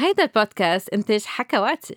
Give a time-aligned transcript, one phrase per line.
[0.00, 1.96] هيدا البودكاست إنتاج حكواتي.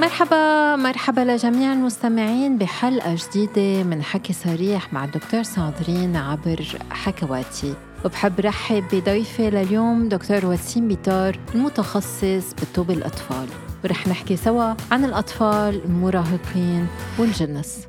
[0.00, 7.74] مرحبا مرحبا لجميع المستمعين بحلقة جديدة من حكي صريح مع الدكتور ساندرين عبر حكواتي.
[8.04, 13.48] وبحب رحب بضيفي لليوم دكتور وسيم بيطار المتخصص بطب الأطفال.
[13.84, 16.86] ورح نحكي سوا عن الأطفال المراهقين
[17.18, 17.86] والجنس.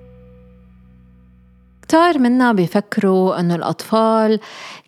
[1.90, 4.40] كتار منا بيفكروا أنه الأطفال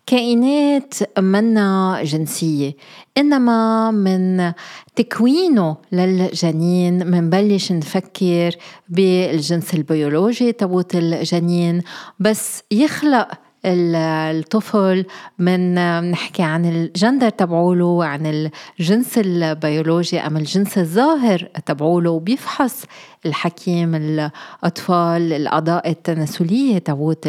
[0.06, 2.76] كائنات منا جنسية
[3.18, 4.52] إنما من
[4.96, 8.56] تكوينه للجنين منبلش نفكر
[8.88, 11.82] بالجنس البيولوجي تبوت الجنين
[12.20, 13.28] بس يخلق
[13.64, 15.04] الطفل
[15.38, 15.74] من
[16.10, 18.50] نحكي عن الجندر تبعوله عن
[18.80, 22.84] الجنس البيولوجي أم الجنس الظاهر تبعوله وبيفحص
[23.26, 27.28] الحكيم الأطفال الأعضاء التناسلية تبوت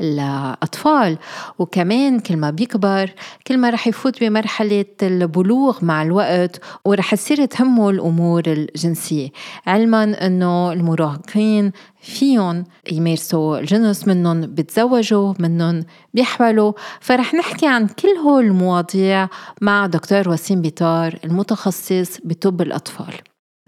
[0.00, 1.18] الأطفال.
[1.58, 3.10] وكمان كل ما بيكبر
[3.46, 9.28] كل ما رح يفوت بمرحلة البلوغ مع الوقت ورح تصير تهمه الأمور الجنسية.
[9.66, 18.44] علما أنه المراهقين فيهم يمارسوا الجنس منهم بيتزوجوا منهم بيحملوا فرح نحكي عن كل هول
[18.44, 19.28] المواضيع
[19.60, 23.14] مع دكتور وسيم بيطار المتخصص بطب الأطفال.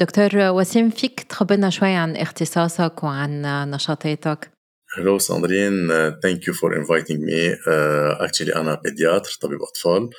[0.01, 4.58] دكتور وسيم فيك تخبرنا شوي عن اختصاصك وعن نشاطاتك.
[4.97, 7.53] Hello Sandrine, uh, thank you for inviting me.
[7.67, 10.11] Uh, actually أنا pédiatre طبيب أطفال.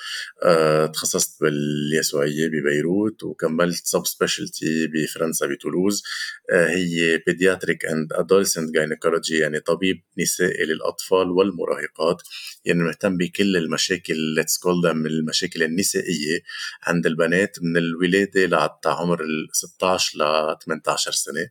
[0.44, 6.04] Uh, تخصصت باليسوعية ببيروت وكملت sub specialty بفرنسا بتولوز.
[6.52, 12.22] Uh, هي pediatric and adolescent gynecology يعني طبيب نسائي للأطفال والمراهقات.
[12.66, 16.42] يعني مهتم بكل المشاكل let's call them المشاكل النسائية
[16.84, 21.48] عند البنات من الولادة لحتى عمر ال 16 ل 18 سنة.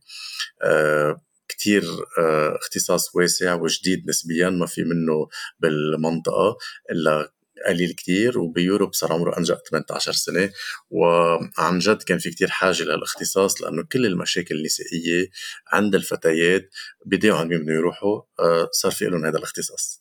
[0.64, 1.84] Uh, كتير
[2.18, 5.28] آه، اختصاص واسع وجديد نسبيا ما في منه
[5.60, 6.56] بالمنطقة
[6.90, 7.32] إلا
[7.66, 10.50] قليل كتير وبيوروب صار عمره أنجأ 18 سنة
[10.90, 15.30] وعن جد كان في كتير حاجة للاختصاص لأنه كل المشاكل النسائية
[15.72, 16.70] عند الفتيات
[17.06, 19.97] بداوا عن مين يروحوا آه، صار في لهم هذا الاختصاص.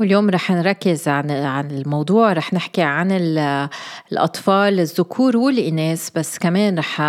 [0.00, 2.32] واليوم رح نركز عن عن الموضوع.
[2.32, 3.12] رح نحكي عن
[4.12, 7.00] الأطفال الذكور والإناث بس كمان رح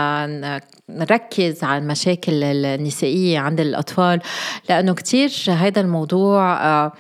[0.90, 4.20] نركز على المشاكل النسائية عند الأطفال
[4.70, 6.92] لأنه كتير هذا الموضوع آه،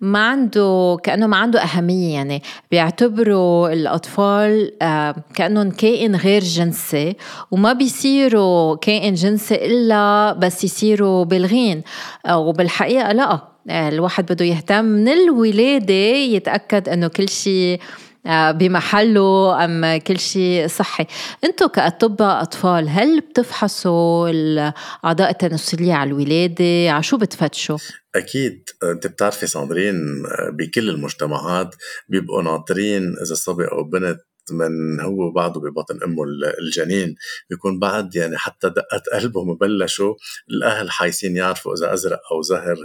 [0.00, 2.14] ما عنده كأنه ما عنده أهمية.
[2.14, 7.16] يعني بيعتبروا الأطفال آه، كأنهم كائن غير جنسي
[7.50, 11.82] وما بيصيروا كائن جنسي إلا بس يصيروا بالغين
[12.26, 13.50] آه، وبالحقيقة لا.
[13.70, 15.94] الواحد بده يهتم من الولادة
[16.34, 17.80] يتأكد أنه كل شيء
[18.26, 21.06] آه، بمحله أم كل شيء صحي.
[21.44, 27.78] أنتم كأطباء أطفال هل بتفحصوا الأعضاء التناسلية على الولادة؟ على شو بتفتشوا؟
[28.14, 28.62] أكيد.
[28.82, 31.74] أنت بتعرفي صابرين بكل المجتمعات
[32.08, 34.20] بيبقوا ناطرين إذا صبي أو بنت
[34.52, 36.24] من هو بعده ببطن أمه
[36.60, 37.14] الجنين
[37.50, 40.14] بيكون بعد يعني حتى دقات قلبهم بلشوا
[40.50, 42.76] الأهل حايسين يعرفوا إذا أزرق أو زهر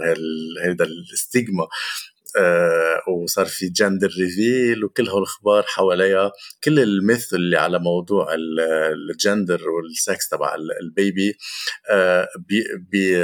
[0.64, 1.66] هيدا الستيغما.
[3.22, 6.32] وصار في جندر ريفيل وكل هالأخبار حواليها.
[6.64, 8.26] كل ال myth اللي على موضوع
[9.10, 11.36] الجندر والسكس تبع ال bébé
[11.90, 13.16] آه بي بي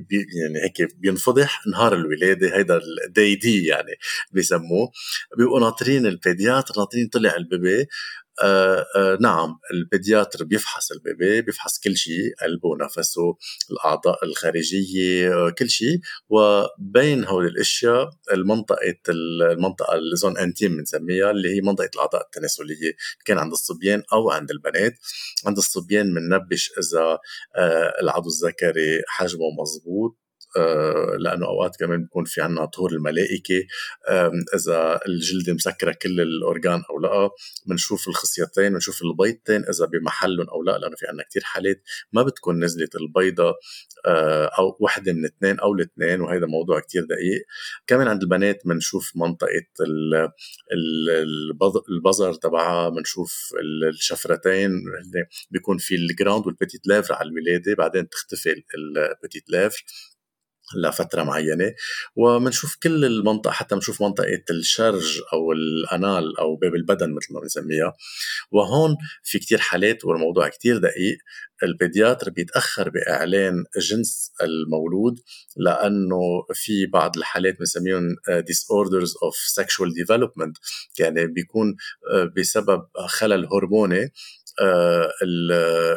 [0.00, 3.92] بي يعني هيك بينفضح نهار الولادة هيدا الدي دي يعني
[4.32, 4.90] بيسموه.
[5.38, 7.86] بيبقوا ناطرين ال pédiatre ناطرين طلع ال bébé.
[8.42, 13.36] آه آه نعم ال pédiatre بيفحص ال bébé بيفحص كل شيء قلبه ونفسه
[13.70, 18.78] الأعضاء الخارجية آه كل شيء وبين هول الأشياء المنطقة
[19.08, 22.92] المنطقة الزون انتيم بنسميها اللي هي منطقة الأعضاء التناسلية.
[23.24, 24.94] كان عند الصبيان أو عند البنات.
[25.46, 27.18] عند الصبيان بننبش إذا
[28.02, 30.29] العضو الذكري حجمه مزبوط آه،
[31.18, 33.62] لأنه أوقات كمان بيكون في عنا طهور الملائكة
[34.54, 37.30] إذا الجلد مسكرة كل الاورجان أو لأ
[37.66, 42.64] بنشوف الخصيتين بنشوف البيضتين إذا بمحلهم أو لأ لأنه في عنا كتير حالات ما بتكون
[42.64, 43.54] نزلت البيضة
[44.06, 47.44] آه، أو وحدة من اثنين أو الاثنين وهذا موضوع كتير دقيق.
[47.86, 49.66] كمان عند البنات بنشوف منطقة
[51.88, 53.52] البظر تبعها بنشوف
[53.88, 54.70] الشفرتين
[55.50, 59.84] بيكون في ال grandes وال petites lèvres على الولاده بعدين تختفي ال petites lèvres
[60.76, 61.74] لفتره معينة.
[62.16, 67.40] وبنشوف كل المنطقة حتى بنشوف منطقة الشرج أو ال anal أو باب البدن مثل ما
[67.40, 67.94] بنسميها.
[68.50, 71.18] وهون في كتير حالات والموضوع كتير دقيق.
[71.62, 75.20] ال pédiatre بيتأخر بإعلان جنس المولود
[75.56, 76.20] لأنه
[76.54, 80.52] في بعض الحالات بنسميهم disorders of sexual development
[80.98, 81.76] يعني بيكون
[82.12, 84.12] آه، بسبب خلل هرموني.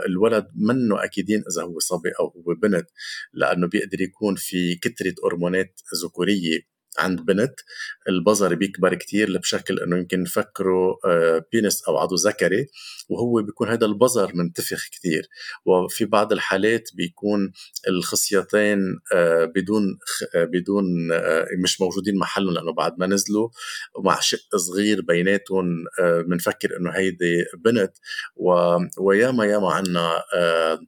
[0.07, 2.89] الولد منه أكيدين إذا هو صبي أو هو بنت
[3.33, 6.72] لأنه بيقدر يكون في كترة هرمونات ذكورية.
[7.03, 7.53] عند بنت
[8.09, 10.97] البظر بيكبر كتير بشكل إنه يمكن نفكره
[11.51, 12.67] بينس أو عضو ذكري
[13.09, 15.27] وهو بيكون هذا البظر منتفخ كتير.
[15.65, 17.51] وفي بعض الحالات بيكون
[17.87, 18.79] الخصيتين
[19.55, 19.97] بدون
[20.35, 20.85] بدون
[21.63, 23.49] مش موجودين محلهم لأنه بعد ما نزلوا
[23.95, 25.83] ومع شق صغير بيناتهم
[26.27, 27.93] بنفكر إنه هيدي بنت.
[28.97, 30.79] وياما ياما عنا آه،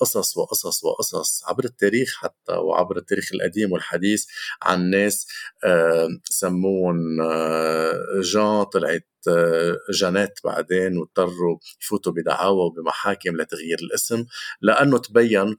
[0.00, 4.26] قصص وقصص وقصص عبر التاريخ حتى وعبر التاريخ القديم والحديث
[4.62, 5.26] عن ناس
[5.64, 9.08] آه، سموهم آه، جان طلعت
[10.00, 14.24] جانات بعدين واضطروا يفوتوا بدعاوى وبمحاكم لتغيير الاسم
[14.60, 15.56] لأنه تبين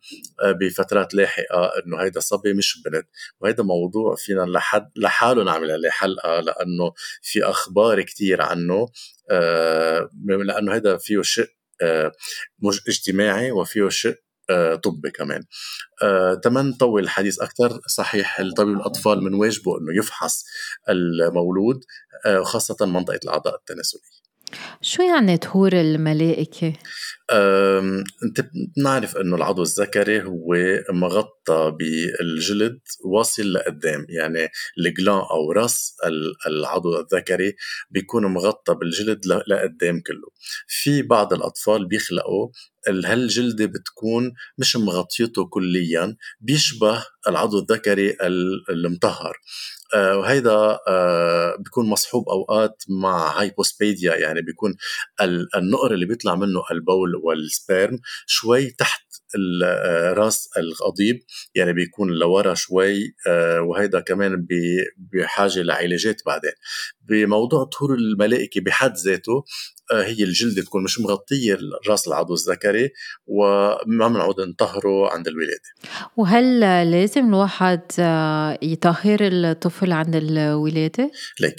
[0.62, 3.08] بفترات لاحقة إنه هيدا صبي مش بنت.
[3.40, 8.88] وهيدا موضوع فينا لحد لحاله نعمل عليه حلقة لأنه في أخبار كتير عنه
[10.28, 11.50] لأنه هيدا فيه شق
[11.82, 12.12] آه،
[12.88, 14.16] اجتماعي وفيه شق
[14.50, 15.44] آه، طبي كمان.
[16.04, 20.44] آه، تمن نطول الحديث أكثر صحيح الطبيب الأطفال من واجبه أنه يفحص
[20.90, 21.82] المولود
[22.44, 24.23] خاصة منطقة الأعضاء التناسلية.
[24.82, 26.74] شو يعني طهور الملائكة؟
[28.24, 28.46] أنت
[28.78, 30.56] بنعرف إنه العضو الذكري هو
[30.90, 35.96] مغطى بالجلد واصل لقدام يعني الجلان أو رأس
[36.48, 37.56] العضو الذكري
[37.90, 40.28] بيكون مغطى بالجلد لقدام كله
[40.68, 42.50] في بعض الأطفال بيخلقوا
[42.88, 48.18] هالجلدة بتكون مش مغطيته كليا بيشبه العضو الذكري
[48.70, 49.34] المطهر.
[49.96, 54.76] آه، وهيدا آه، بيكون مصحوب أوقات مع hypospadias يعني بيكون
[55.56, 59.04] النقر اللي بيطلع منه البول وال sperm شوي تحت
[59.66, 61.20] آه، راس القضيب
[61.56, 63.16] يعني بيكون لورا شوي
[63.60, 64.48] وهيدا كمان
[64.98, 66.52] بحاجة لعلاجات بعدين.
[67.10, 69.44] بموضوع طهور الملائكة بحد ذاته
[69.92, 71.58] هي الجلد تكون مش مغطية
[71.90, 72.90] راس العضو الذكري
[73.26, 75.70] وما بنعود نطهره عند الولادة.
[76.18, 76.60] وهل
[76.92, 77.82] لازم الواحد
[78.62, 81.56] يطهر الطفل عند الولادة؟ ليك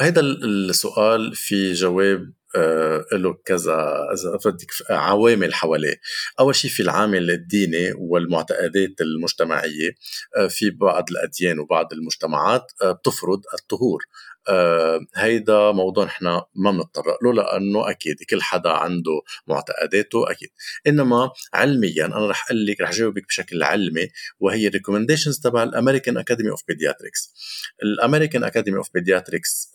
[0.00, 6.00] هذا السؤال في جواب آه، له كذا إذا بدك عوامل حواليه.
[6.40, 9.90] أول شيء في العامل الديني والمعتقدات المجتمعية
[10.36, 14.02] آه، في بعض الأديان وبعض المجتمعات آه، بتفرض الطهور.
[14.48, 16.24] آه هيدا موضوع نحن
[16.54, 20.48] ما بنتطرق له لأنه أكيد كل حدا عنده معتقداته أكيد.
[20.86, 24.08] إنما علميا أنا رح أقول لك رح جاوبك بشكل علمي
[24.40, 27.34] وهي ال recommendations تبع ال American Academy of Pediatrics
[27.82, 29.72] ال American Academy of Pediatrics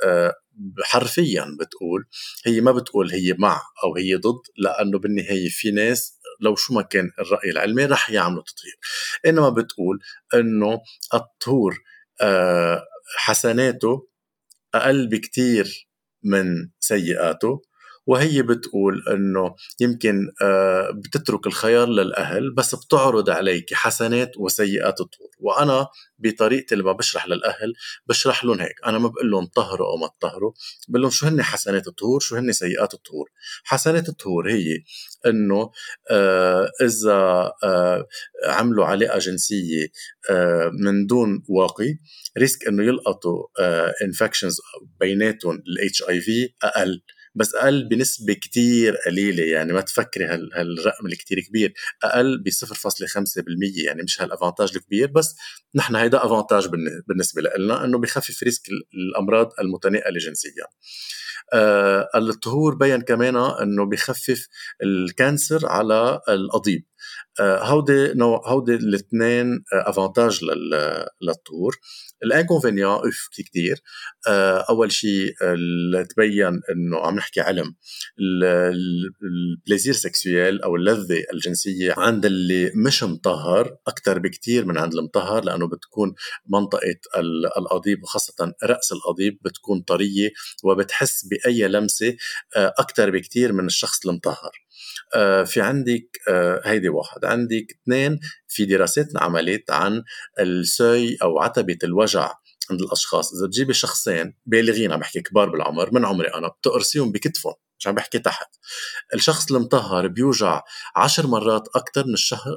[0.83, 2.06] حرفيا بتقول
[2.45, 6.81] هي ما بتقول هي مع أو هي ضد لأنه بالنهاية في ناس لو شو ما
[6.81, 8.80] كان الرأي العلمي رح يعملوا تطهير.
[9.25, 10.00] إنما بتقول
[10.33, 10.81] إنه
[11.13, 11.80] الطهور
[12.22, 12.83] آه،
[13.18, 14.08] حسناته
[14.75, 15.89] أقل بكتير
[16.24, 17.62] من سيئاته.
[18.09, 25.88] وهي بتقول إنه يمكن آه، بتترك الخيار للأهل بس بتعرض عليك حسنات وسيئات الطهور وأنا
[26.19, 27.73] بطريقتي اللي بشرح للأهل
[28.07, 28.75] بشرح لهم هيك.
[28.85, 30.51] أنا ما بقول لهم طهروا أو ما تطهروا
[30.88, 33.29] بقول لهم شو هن حسنات الطهور شو هن سيئات الطهور
[33.63, 34.83] حسنات الطهور هي
[35.25, 35.71] إنه
[36.12, 38.07] آه إذا آه
[38.45, 39.88] عملوا علاقه جنسية
[40.73, 41.97] من دون واقي
[42.38, 43.44] risk إنه يلقطوا
[44.06, 44.57] infections
[45.00, 47.01] بيناتهم ال HIV أقل.
[47.35, 51.73] بس أقل بنسبة كتير قليلة يعني ما تفكري هال هالرقم الكتير كبير.
[52.03, 55.35] أقل ب 0.5% يعني مش هال avantage الكبير بس
[55.75, 56.68] نحن هيدا avantage
[57.07, 60.65] بالنسبة لنا إنه بخفف risk الأمراض المتنقله جنسيا
[61.53, 64.47] آه الطهور بين كمان إنه بخفف
[64.83, 66.88] ال cancer على القضيب
[67.41, 70.39] هودي نوع هودي الاثنين avantage
[71.22, 71.75] للطهور
[72.24, 73.82] ال inconvénients أوف كثير
[74.27, 75.34] آه، أول شيء
[76.10, 77.75] تبين إنه عم نحكي علم
[79.24, 85.44] ال plaisir sexuel أو اللذة الجنسية عند اللي مش مطهر أكثر بكثير من عند المطهر
[85.44, 86.13] لأنه بتكون
[86.48, 87.00] منطقة
[87.58, 90.29] القضيب وخاصة رأس القضيب بتكون طرية
[90.63, 92.15] وبتحس بأي لمسة
[92.56, 94.36] آه، أكثر بكثير من الشخص المطهر.
[94.36, 94.68] آه،
[95.45, 96.17] في عندك
[96.65, 97.25] هيدي واحد.
[97.25, 100.03] عندك اثنين في دراسات انعملت عن
[100.39, 102.33] السوي أو عتبة الوجع
[102.71, 103.33] عند الأشخاص.
[103.33, 107.95] إذا بتجيبي شخصين بالغين عم بحكي كبار بالعمر من عمري أنا بتقرصيهم بكتفهم مش عم
[107.95, 108.48] بحكي تحت.
[109.13, 110.62] الشخص المطهر بيوجع
[110.95, 112.13] عشر مرات أكثر من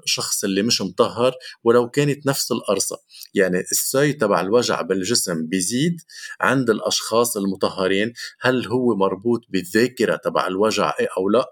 [0.07, 1.33] الشخص اللي مش مطهر
[1.65, 2.97] ولو كانت نفس القرصة.
[3.35, 5.97] يعني السوي تبع الوجع بالجسم بيزيد
[6.41, 11.47] عند الأشخاص المطهرين هل هو مربوط بالذاكرة تبع الوجع أو لا؟ آه،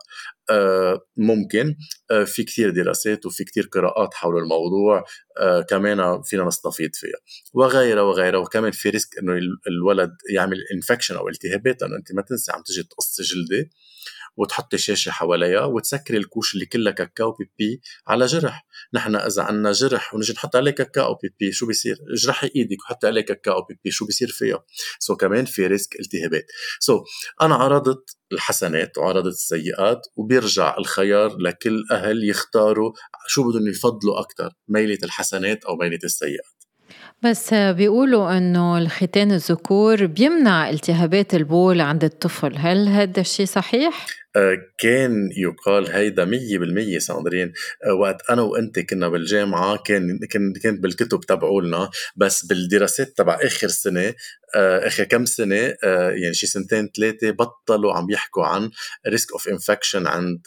[1.17, 1.75] ممكن.
[2.11, 5.05] آه، في كتير دراسات وفي كتير قراءات حول الموضوع
[5.41, 7.19] آه، كمان فينا نستفيد فيها.
[7.55, 8.39] وغيرها وغيرها.
[8.41, 9.33] وكمان في risk إنه
[9.69, 13.71] الولد يعمل infection أو التهابات لأنه أنت ما تنسى عم تجي تقصي جلدة.
[14.37, 18.67] وتحطي شاشة حواليها وتسكري ال couche اللي كلها كاكا وبيبي على جرح.
[18.95, 23.21] نحن إذا عندنا جرح ونجي نحط عليه كاكا وبيبي شو بيصير؟ اجرحي إيدك وحطي عليه
[23.21, 24.65] كاكا وبيبي شو بيصير فيها؟
[24.99, 26.47] so كمان في risk التهابات.
[26.81, 27.03] so
[27.43, 32.93] أنا عرضت الحسنات وعرضت السيئات وبيرجع الخيار لكل أهل يختاروا
[33.27, 36.60] شو بدهم يفضلوا أكثر ميلة الحسنات أو ميلة السيئات.
[37.23, 42.57] بس بيقولوا إنه الختان الذكور بيمنع التهابات البول عند الطفل.
[42.57, 44.07] هل هذا الشيء صحيح؟
[44.79, 47.53] كان يقال هيدا مية بالمية ساندرين.
[47.87, 50.19] آه، وقت أنا وأنت كنا بالجامعة كان
[50.63, 54.15] كانت بالكتب تبعولنا بس بالدراسات تبع آخر سنة
[54.57, 58.71] آه، آخر كم سنة يعني شي سنتين ثلاثة بطلوا عم يحكوا عن
[59.09, 60.47] risk of infection عند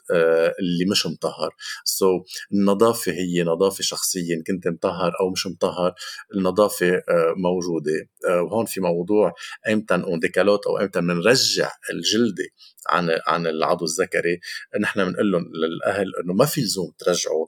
[0.60, 2.24] اللي مش مطهر so,
[2.54, 5.94] النظافة هي نظافة شخصية إن كنت مطهر أو مش مطهر
[6.36, 7.04] النظافة
[7.38, 8.10] موجودة.
[8.30, 9.34] وهون في موضوع
[9.68, 12.46] ايمتى on décalotte أو ايمتى بنرجع الجلدة
[12.90, 14.40] عن عن العضو الذكري
[14.82, 17.48] نحن بنقول لهم للأهل إنه ما في لزوم ترجعوا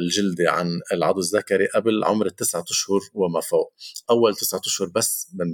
[0.00, 3.74] الجلدة عن العضو الذكري قبل عمر التسعة أشهر وما فوق.
[4.10, 5.46] أول تسعة أشهر بس من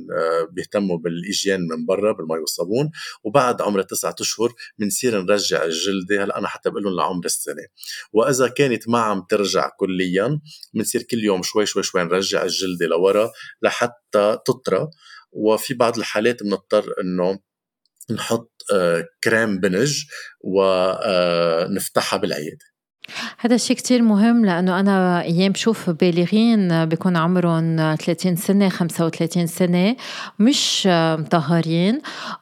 [0.50, 2.90] بيهتموا بالايجيان من برا بالمي والصابون
[3.24, 6.24] وبعد عمر التسعة أشهر بنصير نرجع الجلدة.
[6.24, 7.66] هلأ أنا حتى بقول لهم لعمر السنة.
[8.12, 10.40] وإذا كانت ما عم ترجع كليا
[10.74, 13.30] بنصير كل يوم شوي شوي شوي نرجع الجلدة لورا
[13.62, 14.88] لحتى تطرى.
[15.32, 17.38] وفي بعض الحالات بنضطر إنه
[18.10, 20.04] نحط آه، كريم بنج
[20.44, 22.74] ونفتحها بالعيادة.
[23.38, 29.96] هذا الشيء كتير مهم لأنه أنا أيام بشوف بالغين بيكون عمرهم 30 سنة 35 سنة
[30.38, 32.00] مش مطهرين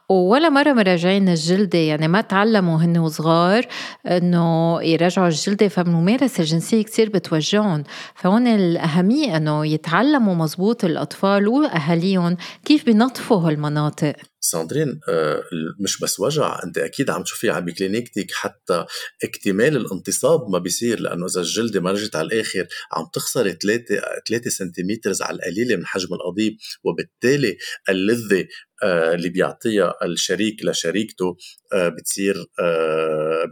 [0.09, 1.79] ولا مرة مراجعين الجلدة.
[1.79, 3.65] يعني ما تعلموا هن وصغار
[4.07, 7.83] إنه يراجعوا الجلدة فالممارسة الجنسية كتير بتوجعهم.
[8.15, 14.13] فهون الأهمية إنه يتعلموا مزبوط الأطفال وأهاليهم كيف بينظفوا هالمناطق.
[14.43, 15.43] ساندرين آه،
[15.79, 18.85] مش بس وجع أنت أكيد عم تشوفي عم بكلينيكتك حتى
[19.23, 24.49] اكتمال الانتصاب ما بيصير لأنه إذا الجلدة ما رجعت على الآخر عم تخسر 3 3
[24.49, 27.57] سنتيمتر على القليله من حجم القضيب وبالتالي
[27.89, 28.47] اللذة
[28.83, 31.37] آه، اللي بيعطيها الشريك لشريكته
[31.73, 32.35] آه، بتصير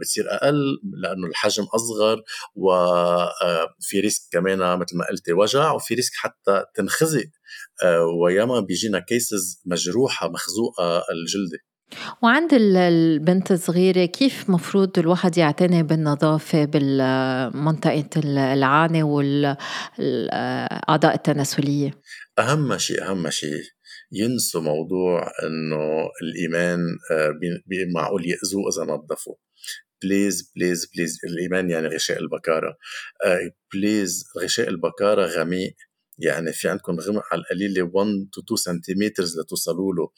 [0.00, 2.22] بتصير أقل لأنه الحجم أصغر
[2.54, 7.26] وفي risk كمان مثل ما قلتي وجع وفي risk حتى تنخزق
[8.22, 11.58] وياما بيجينا cases مجروحة مخزوقة الجلدة.
[12.22, 18.08] وعند البنت الصغيرة كيف مفروض الواحد يعتني بالنظافة بالمنطقة
[18.52, 19.02] العانة
[19.98, 21.90] والأعضاء التناسلية؟
[22.38, 23.62] أهم شيء أهم شيء
[24.12, 26.80] ينسوا موضوع إنه ال hymen
[27.10, 27.32] آه،
[27.94, 29.34] معقول يأذوه إذا نظفوا
[30.02, 32.76] please please please ال hymen يعني غشاء البكارة.
[33.74, 35.74] please آه، غشاء البكارة غميق.
[36.26, 40.08] يعني في عندكم غمق على القليله 1 to 2 سنتيمتر لتوصلوا له.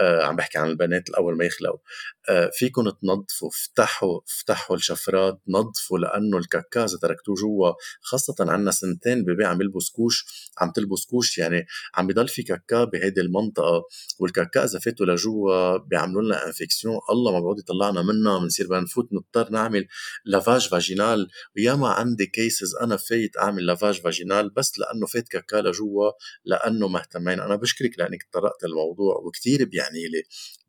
[0.00, 1.78] عم بحكي عن البنات الأول ما يخلقوا.
[2.28, 9.24] آه فيكم تنظفوا افتحوا افتحوا الشفرات نظفوا لأنه الكاكا اذا تركتوه جوا خاصة عندنا سنتين
[9.24, 10.26] بيبي عم يلبس couche
[10.58, 13.82] عم تلبس couche يعني عم بضل في كاكا بهيدي المنطقة
[14.18, 19.50] والكاكا اذا فاتوا لجوا بيعملوا لنا infection الله ما بعود يطلعنا منها بنصير بنفوت نضطر
[19.52, 19.86] نعمل
[20.24, 26.10] lavage vaginal وياما عندي cases أنا فايت أعمل lavage vaginal بس لأنه فات كاكا لجوا
[26.44, 27.40] لأنه مهتمين.
[27.40, 30.22] أنا بشكرك لأنك تطرقت الموضوع وكثير بيعني لي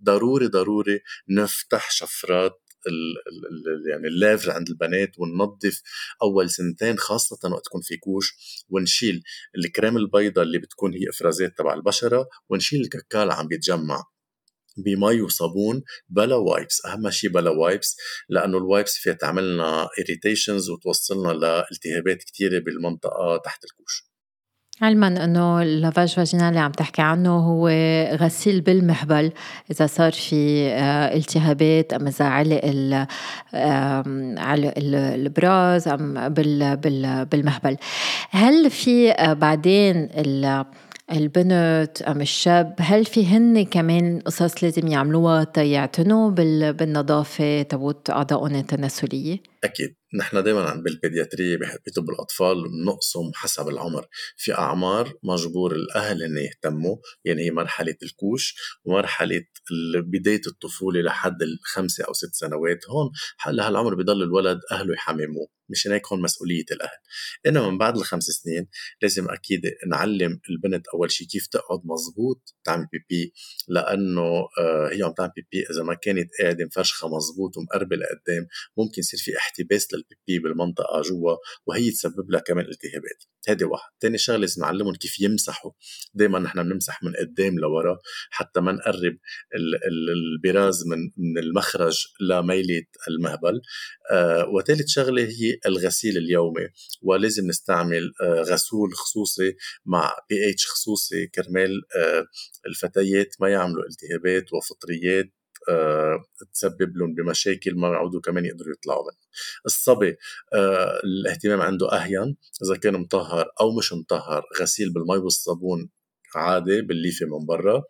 [0.03, 5.81] ضروري ضروري نفتح شفرات ال يعني ال lèvres عند البنات وننظف
[6.23, 8.33] أول سنتين خاصة وقت تكون في couche
[8.69, 9.23] ونشيل
[9.57, 14.03] الكريم البيضاء اللي بتكون هي إفرازات تبع البشرة ونشيل الكاكا اللي عم بيتجمع
[14.77, 17.97] بمي وصابون بلا wipes أهم شيء بلا wipes
[18.29, 24.14] لأنه ال wipes فيها تعمل لنا irritations وتوصلنا لالتهابات كثيره بالمنطقة تحت ال couche.
[24.81, 27.69] علما إنه ال lavage vaginal اللي عم تحكي عنه هو
[28.13, 29.31] غسيل بالمهبل
[29.71, 32.61] إذا صار في آه، التهابات ام إذا علق
[34.37, 36.29] علق البراز أم
[37.31, 37.77] بالمهبل
[38.31, 40.09] هل في آه، بعدين
[41.11, 46.29] البنت أم الشاب هل في هن كمان قصص لازم يعملوها تيعتنوا
[46.71, 49.95] بالنظافة تبوت اعضائهم التناسلية؟ أكيد.
[50.13, 51.57] نحن دائما بالبيدياترية
[51.87, 54.07] بطب الأطفال بنقسم حسب العمر.
[54.37, 58.55] في أعمار مجبور الأهل إن يهتموا يعني هي مرحلة الكوش
[58.85, 59.43] ومرحلة
[59.95, 62.79] بداية الطفولة لحد الخمسة أو ست سنوات.
[62.89, 63.11] هون
[63.55, 65.47] لهالعمر بضل الولد أهله يحمموه.
[65.69, 66.97] مشان هيك هون مسؤولية الأهل.
[67.47, 68.67] إنما من بعد الخمس سنين
[69.01, 73.33] لازم أكيد نعلم البنت أول شيء كيف تقعد مزبوط تعمل بيبي
[73.67, 78.99] لأنه آه، هي عم تعمل بيبي إذا ما كانت قاعدة مفرشخة مزبوط ومقربة لقدام ممكن
[78.99, 81.35] يصير في احتباس للبيبي بالمنطقة جوا
[81.65, 83.23] وهي تسبب لها كمان التهابات.
[83.47, 83.91] هذه واحد.
[83.99, 85.71] تاني شغلة لازم نعلمهم كيف يمسحوا.
[86.13, 87.97] دايما نحن بنمسح من قدام لورا
[88.29, 89.17] حتى ما نقرب
[90.35, 93.61] البراز من من المخرج لميلة المهبل.
[94.11, 96.67] آه وثالث شغلة هي الغسيل اليومي.
[97.01, 102.25] ولازم نستعمل آه غسول خصوصي مع بي اتش خصوصي كرمال آه
[102.67, 105.25] الفتيات ما يعملوا التهابات وفطريات.
[106.53, 109.25] تسبب لهم بمشاكل ما يعودوا كمان يقدروا يطلعوا منها.
[109.65, 110.15] الصبي
[110.53, 112.37] آه، الاهتمام عنده أهين.
[112.63, 115.89] إذا كان مطهر أو مش مطهر غسيل بالمي والصابون
[116.35, 117.83] عادي بالليفة من برا.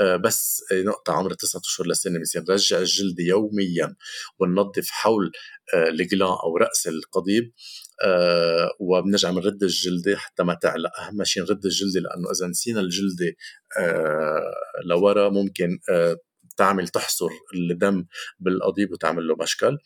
[0.00, 3.96] آه، بس نقطة عمر تسعة أشهر لسنة بصير نرجع الجلد يوميا
[4.38, 5.32] وننظف حول
[5.74, 7.52] الجلان أو رأس القضيب.
[8.80, 10.90] وبنرجع بنرد الجلدة حتى ما تعلق.
[11.00, 13.34] أهم شيء نرد الجلدة لأنه إذا نسينا الجلدة
[14.84, 15.78] لورا ممكن
[16.56, 18.04] تعمل تحصر الدم
[18.40, 19.78] بالقضيب وتعمل له مشكل.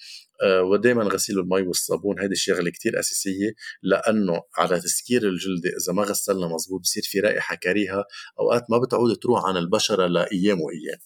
[0.43, 6.03] آه، ودائما غسيل المي والصابون هذه الشغله كتير أساسية لأنه على تسكير الجلدة إذا ما
[6.03, 8.05] غسلنا مزبوط بصير في رائحة كريهة
[8.41, 10.99] أوقات ما بتعود تروح عن البشرة لأيام وأيام.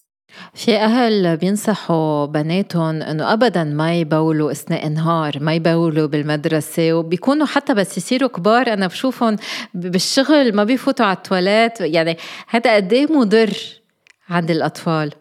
[0.53, 7.73] في أهل بينصحوا بناتهم إنه أبدا ما يبولوا أثناء النهار ما يبولوا بالمدرسة وبيكونوا حتى
[7.73, 8.73] بس يصيروا كبار.
[8.73, 9.35] أنا بشوفهم
[9.73, 13.53] بالشغل ما بيفوتوا على التواليت يعني هذا قد إيه مضر
[14.29, 15.11] عند الأطفال.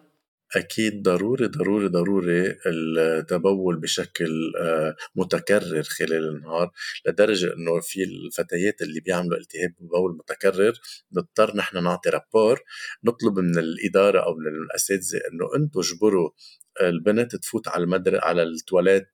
[0.56, 6.70] أكيد ضروري ضروري ضروري التبول بشكل آه، متكرر خلال النهار
[7.06, 10.72] لدرجة إنه في الفتيات اللي بيعملوا التهاب بول متكرر
[11.12, 12.60] نضطر نحن نعطي رابور
[13.04, 16.30] نطلب من الإدارة أو من الأساتذة إنه أنتم اجبروا
[16.80, 19.08] البنت تفوت على المدر على التواليت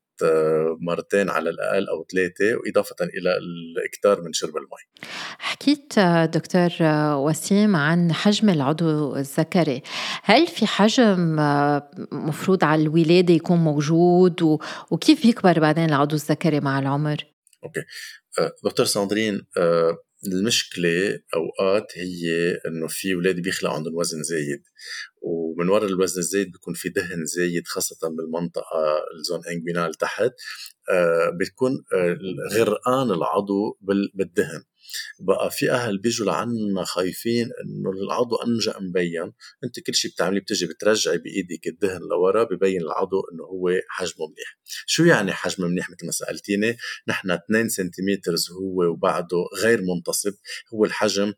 [0.80, 5.08] مرتين على الأقل أو ثلاثة وإضافة إلى الإكتار من شرب المي.
[5.38, 5.98] حكيت
[6.34, 6.70] دكتور
[7.16, 9.82] وسيم عن حجم العضو الذكري.
[10.22, 11.36] هل في حجم
[12.12, 14.58] مفروض على الولادة يكون موجود؟
[14.90, 17.16] وكيف يكبر بعدين العضو الذكري مع العمر؟
[17.64, 17.80] OK.
[18.64, 19.46] دكتور ساندرين
[20.26, 24.62] المشكلة أوقات هي إنه في أولاد بيخلقوا عندهم وزن زايد
[25.22, 30.32] ومن وراء الوزن الزايد بيكون في دهن زايد خاصة بالمنطقة ال zone inguinale تحت
[30.90, 32.18] آه بتكون آه
[32.54, 33.78] غرقان العضو
[34.14, 34.62] بالدهن.
[35.20, 39.32] بقى في أهل بيجوا لعنا خايفين إنه العضو أنجا مبين
[39.64, 44.58] أنت كل شيء بتعمليه بتجي بترجعي بإيدك الدهن لورا ببين العضو إنه هو حجمه منيح.
[44.86, 46.76] شو يعني حجم منيح مثل ما سألتيني؟
[47.08, 50.34] نحن 2 سنتيمتر هو وبعده غير منتصب.
[50.74, 51.32] هو الحجم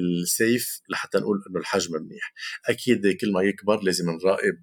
[0.00, 2.32] السيف لحتى نقول إنه الحجم منيح.
[2.68, 4.54] أكيد كل ما يكبر لازم نراقب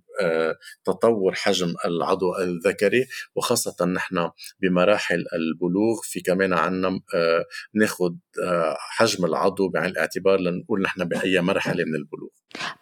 [0.86, 9.26] تطور حجم العضو الذكري وخاصة نحن بمراحل البلوغ في كمان عنا آه، ناخد آه، حجم
[9.26, 12.30] العضو بعين الاعتبار لنقول نحن بأي مرحلة من البلوغ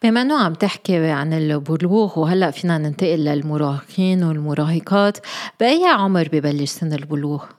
[0.03, 5.17] بما إنه عم تحكي عن البلوغ وهلأ فينا ننتقل للمراهقين والمراهقات
[5.59, 7.58] بأي عمر ببلش سن البلوغ؟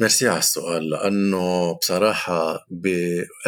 [0.00, 2.86] ميرسي على السؤال لأنه بصراحة ب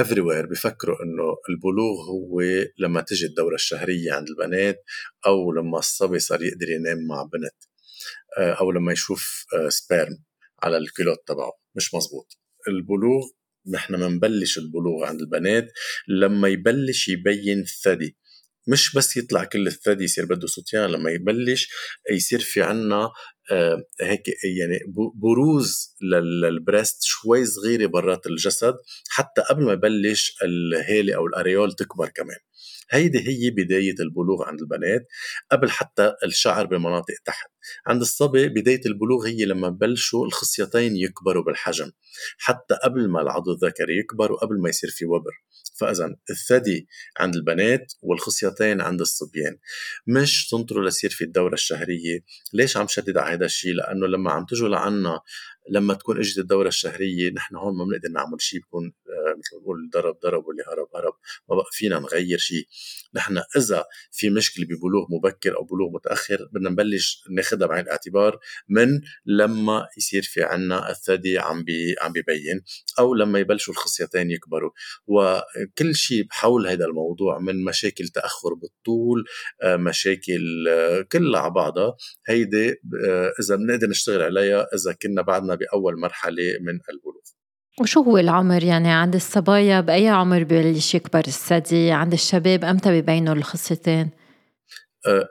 [0.00, 2.40] everywhere بفكروا إنه البلوغ هو
[2.78, 4.85] لما تجي الدورة الشهرية عند البنات
[5.26, 7.54] أو لما الصبي صار يقدر ينام مع بنت
[8.38, 12.38] آه، أو لما يشوف sperme آه، على ال culotte تبعه مش مزبوط.
[12.68, 13.22] البلوغ
[13.74, 15.66] نحن بنبلش البلوغ عند البنات
[16.09, 18.16] لما يبلش يبين الثدي.
[18.66, 21.68] مش بس يطلع كل الثدي يصير بده سوتيان لما يبلش
[22.11, 23.11] يصير في عنا
[24.00, 24.22] هيك
[24.59, 24.78] يعني
[25.14, 28.74] بروز لل breast شوي صغيرة برات الجسد
[29.09, 32.37] حتى قبل ما يبلش الهالة أو ال aréole تكبر كمان.
[32.90, 35.06] هيدي هي بداية البلوغ عند البنات
[35.50, 37.50] قبل حتى الشعر بمناطق تحت.
[37.86, 41.90] عند الصبي بداية البلوغ هي لما بلشوا الخصيتين يكبروا بالحجم
[42.38, 45.32] حتى قبل ما العضو الذكري يكبر وقبل ما يصير في وبر.
[45.74, 49.58] فاذا الثدي عند البنات والخصيتين عند الصبيان.
[50.06, 52.24] مش تنطروا لصير في الدورة الشهرية.
[52.52, 55.20] ليش عم شدد على هذا الشيء لأنه لما عم تجوا لعنا
[55.70, 58.92] لما تكون إجت الدورة الشهرية نحن هون ما بنقدر نعمل شيء بكون
[59.38, 61.14] مثل ما بنقول ضرب ضرب واللي هرب هرب.
[61.50, 62.66] ما بقى فينا نغير شيء
[63.14, 69.00] نحن إذا في مشكلة ببلوغ مبكر أو بلوغ متأخر بدنا نبلش ناخذها بعين الاعتبار من
[69.27, 72.62] لما يصير في عنا الثدي عم بي عم ببين
[72.98, 74.70] أو لما يبلشوا الخصيتين يكبروا.
[75.07, 79.24] وكل شيء بحول هذا الموضوع من مشاكل تأخر بالطول
[79.62, 81.96] آه، مشاكل آه، كلها على بعضها
[82.27, 82.70] هيدي
[83.07, 87.24] آه، إذا بنقدر نشتغل عليها إذا كنا بعدنا بأول مرحلة من البلوغ.
[87.80, 93.34] وشو هو العمر؟ يعني عند الصبايا بأي عمر ببلش يكبر الثدي؟ عند الشباب أمتى ببينوا
[93.34, 94.10] الخصيتين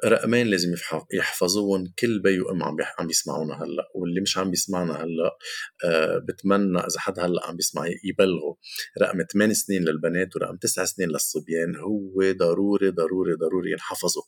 [0.05, 0.75] رقمين لازم
[1.13, 5.37] يحفظوهم كل بي وأم عم عم بيسمعونا هلأ واللي مش عم بيسمعنا هلأ
[5.85, 8.55] آه، بتمنى إذا حد هلأ عم بيسمع يبلغوا
[9.01, 14.23] رقم 8 سنين للبنات ورقم 9 سنين للصبيان هو ضروري ضروري ضروري ينحفظوا.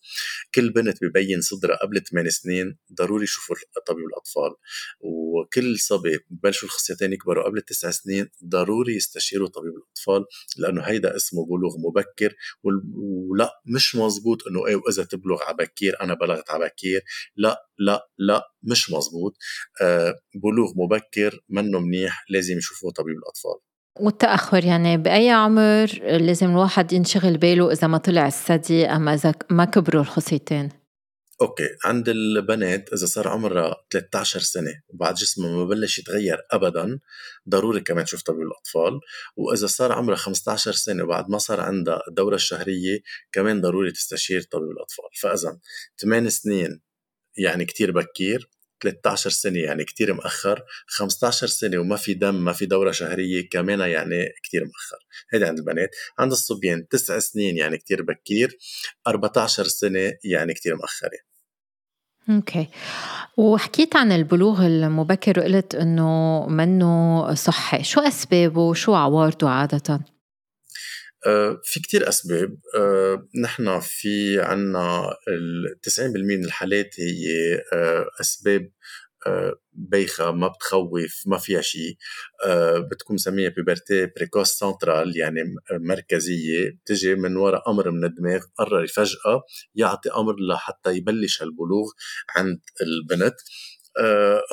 [0.56, 3.56] كل بنت ببين صدرها قبل 8 سنين ضروري يشوفوا
[3.88, 4.52] طبيب الأطفال.
[5.00, 10.26] وكل صبي ببلشوا الخصيتين يكبروا قبل 9 سنين ضروري يستشيروا طبيب الأطفال
[10.58, 15.94] لأنه هيدا اسمه بلوغ مبكر ولأ مش مزبوط إنه إيه وإذا تبلغ بلغ على بكير
[16.02, 17.02] أنا بلغت على بكير
[17.36, 19.34] لا لا لا مش مزبوط
[19.82, 23.60] آه بلوغ مبكر منه منيح لازم يشوفوه طبيب الأطفال.
[24.00, 29.66] والتأخر يعني بأي عمر لازم الواحد ينشغل باله إذا ما طلع الثدي أما إذا ما
[29.66, 30.70] كبروا الخصيتين.
[31.42, 37.00] أوكي عند البنات إذا صار عمرها 13 سنة وبعد جسمها ما بلش يتغير ابدا
[37.50, 39.00] ضروري كمان تشوف طبيب الأطفال.
[39.38, 43.00] وإذا صار عمرها 15 سنة وبعد ما صار عندها الدورة الشهرية
[43.32, 45.10] كمان ضروري تستشير طبيب الأطفال.
[45.22, 45.60] فاذا
[46.02, 46.82] 8 سنين
[47.38, 48.50] يعني كتير بكير.
[48.82, 50.64] 13 سنة يعني كتير مأخر.
[50.88, 55.06] 15 سنة وما في دم ما في دورة شهرية كمان يعني كتير مأخر.
[55.34, 55.90] هيدا عند البنات.
[56.20, 58.58] عند الصبيان 9 سنين يعني كتير بكير.
[59.08, 61.18] 14 سنة يعني كتير مأخرة.
[62.30, 62.68] OK.
[63.38, 67.84] وحكيت عن البلوغ المبكر وقلت إنه منه صحي.
[67.84, 70.15] شو أسبابه؟ شو عوارضه عادة؟
[71.64, 72.58] في كتير أسباب.
[72.78, 75.16] آه، نحن في عنا
[75.84, 78.72] 90% من الحالات هي آه، أسباب
[79.74, 81.98] بايخة ما بتخوف ما فيها شيء
[82.92, 85.40] بتكون مسميها puberté précoce centrale يعني
[85.72, 86.70] مركزية.
[86.70, 89.44] بتجي من وراء أمر من الدماغ قرر فجأة
[89.76, 91.92] يعطي أمر لحتى يبلش البلوغ
[92.36, 93.36] عند البنت.
[93.36, 93.75] آه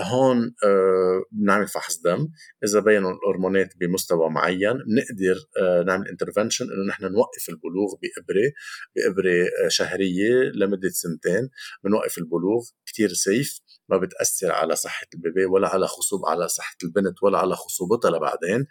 [0.00, 2.28] هون آه بنعمل فحص دم.
[2.64, 8.52] إذا بينوا الهرمونات بمستوى معين بنقدر آه نعمل intervention إنه نحن نوقف البلوغ بإبرة
[8.96, 11.48] بإبرة آه شهرية لمدة سنتين.
[11.84, 16.76] بنوقف البلوغ كتير safe ما بتأثر على صحة ال baby ولا على خصوب على صحة
[16.84, 18.66] البنت ولا على خصوبتها لبعدين.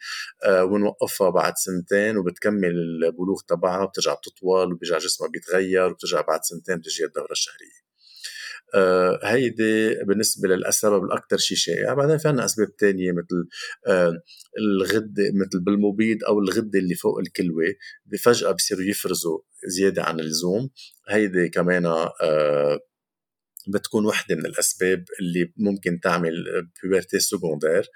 [0.46, 6.78] آه ونوقفها بعد سنتين وبتكمل البلوغ تبعها وبترجع بتطول وبيرجع جسمها بيتغير وبترجع بعد سنتين
[6.78, 7.91] بتجي الدورة الشهرية.
[8.76, 11.58] آه، هيدي بالنسبة للسبب الاكثر شيء.
[11.58, 13.48] شائع بعدين في عندنا أسباب تانية مثل
[13.88, 14.14] آه،
[14.60, 17.64] الغده مثل بالمبيض أو الغدة اللي فوق الكلوة
[18.24, 20.70] فجاه بصيروا يفرزوا زيادة عن اللزوم.
[21.10, 22.80] هيدي كمان آه،
[23.68, 26.34] بتكون وحدة من الأسباب اللي ممكن تعمل
[26.84, 27.90] puberté secondaire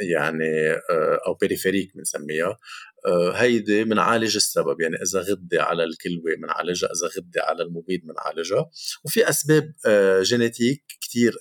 [0.00, 0.72] يعني
[1.26, 2.58] أو périphérique بنسميها.
[3.06, 8.70] آه، هيدي بنعالج السبب يعني إذا غده على الكلوة بنعالجها إذا غده على المبيض بنعالجها
[9.04, 10.84] وفي أسباب آه، génétique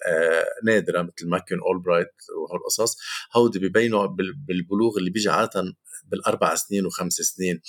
[0.07, 2.97] آه، نادرة مثل McCune-Albright وهالقصص.
[3.35, 4.05] هودي ببينوا
[4.47, 5.73] بالبلوغ اللي بيجي عادة
[6.05, 7.61] بالأربع سنين وخمس سنين.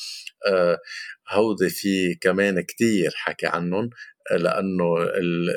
[1.30, 3.90] هودي في كمان كتير حكي عنهم.
[4.30, 5.02] لأنه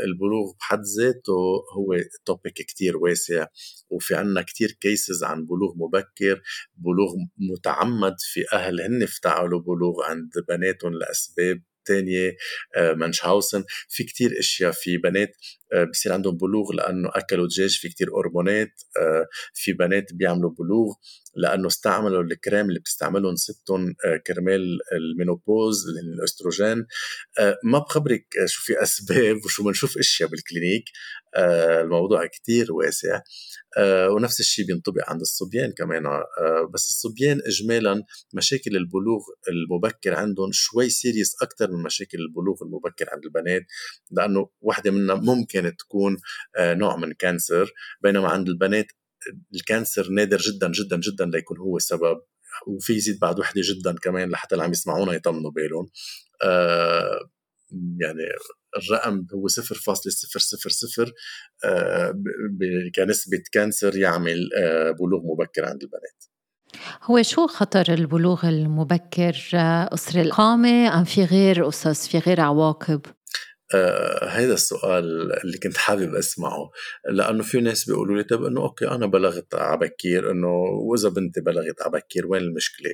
[0.05, 1.33] البلوغ بحد ذاته
[1.77, 1.95] هو
[2.25, 3.47] topic كتير واسع
[3.89, 6.41] وفي عنا كتير cases عن بلوغ مبكر
[6.77, 12.35] بلوغ متعمد في أهل هن افتعلوا بلوغ عند بناتهم لأسباب تانية
[12.75, 15.35] آه، Munchausen في كتير أشياء في بنات
[15.73, 20.93] آه، بصير عندهم بلوغ لأنه أكلوا دجاج في كتير هرمونات آه، في بنات بيعملوا بلوغ.
[21.37, 23.95] لأنه استعملوا الكريم اللي بتستعملهم ستهم
[24.27, 26.85] كرمال ال ménopause الأستروجين.
[27.63, 30.83] ما بخبرك شو في أسباب وشو بنشوف أشياء بال clinique.
[31.37, 33.21] الموضوع كتير واسع.
[33.77, 36.05] آه، ونفس الشيء بينطبق عند الصبيان كمان.
[36.05, 36.23] آه،
[36.73, 43.25] بس الصبيان اجمالا مشاكل البلوغ المبكر عندهم شوي serious أكثر من مشاكل البلوغ المبكر عند
[43.25, 43.65] البنات
[44.11, 46.17] لأنه وحدة منها ممكن تكون
[46.57, 47.71] آه، نوع من cancer
[48.01, 48.87] بينما عند البنات
[49.55, 52.21] ال cancer نادر جدا جدا جدا ليكون هو السبب.
[52.67, 55.89] وفيي زيد بعد وحدة جدا كمان لحتى اللي عم يسمعونا يطمنوا بالهم
[57.99, 58.23] يعني
[58.77, 61.11] الرقم هو 0.000
[61.65, 62.13] آه،
[62.95, 66.25] كنسبة cancer يعمل آه، بلوغ مبكر عند البنات.
[67.03, 69.35] هو شو خطر البلوغ المبكر
[69.91, 73.01] قصر القامة أم في غير قصص في غير عواقب؟
[73.73, 76.69] آه هيدا السؤال اللي كنت حابب أسمعه
[77.09, 80.47] لأنه في ناس بيقولوا لي طب إنه OK أنا بلغت عبكير إنه
[80.89, 82.91] وإذا بنتي بلغت عبكير وين المشكلة؟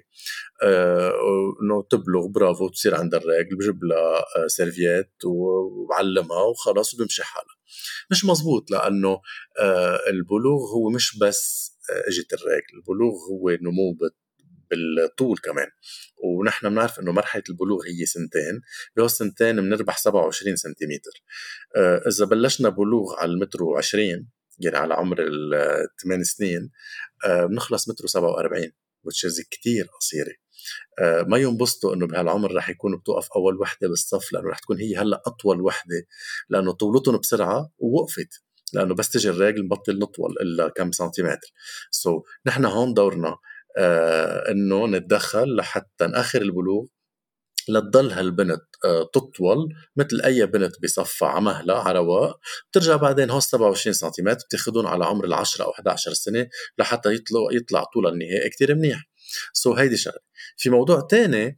[0.63, 1.11] آه
[1.63, 7.55] إنه تبلغ برافو تصير عندها ال règles بجيب لها آه serviettes وبعلمها وخلص وبمشي حالها
[8.11, 9.19] مش مزبوط لأنه
[9.59, 11.73] آه البلوغ هو مش بس
[12.07, 13.97] إجت ال règles البلوغ هو نمو
[14.75, 15.67] بالطول كمان.
[16.23, 18.61] ونحن بنعرف إنه مرحلة البلوغ هي سنتين
[18.95, 21.23] بهالسنتين بنربح 27 سنتيمتر.
[21.77, 24.25] آه، إذا بلشنا بلوغ على المتر و20
[24.59, 26.71] يعني على عمر الثمان سنين
[27.25, 28.71] آه، بنخلص متر و47
[29.03, 30.33] which is كتير قصيرة.
[30.99, 34.95] آه، ما ينبسطوا إنه بهالعمر رح يكونوا بتوقف أول وحدة بالصف لأنه رح تكون هي
[34.95, 36.07] هلأ أطول وحدة
[36.49, 41.53] لأنه طولتهم بسرعة ووقفت لأنه بس تجي ال règles بطل نطول إلا كم سنتيمتر.
[41.91, 43.37] so, نحن هون دورنا
[44.51, 46.85] إنه نتدخل لحتى نآخر البلوغ
[47.69, 52.39] لتضل هالبنت آه تطول مثل أي بنت بصفها على مهلها على رواق
[52.71, 57.39] بترجع بعدين هون 27 سنتيمتر بتاخذهم على عمر ال 10 أو 11 سنة لحتى يطلع
[57.51, 59.03] يطلع طولها النهائي كتير منيح.
[59.53, 60.19] so هيدي شغلة.
[60.57, 61.55] في موضوع تاني آه آه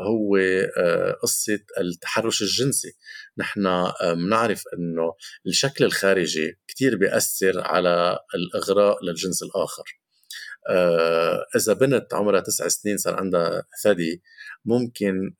[0.00, 0.36] هو
[0.78, 2.92] آه قصة التحرش الجنسي.
[3.38, 5.14] نحن بنعرف أنه
[5.46, 9.84] الشكل الخارجي كتير بيأثر على الإغراء للجنس الآخر.
[11.56, 14.22] إذا بنت عمرها تسع سنين صار عندها ثدي
[14.64, 15.34] ممكن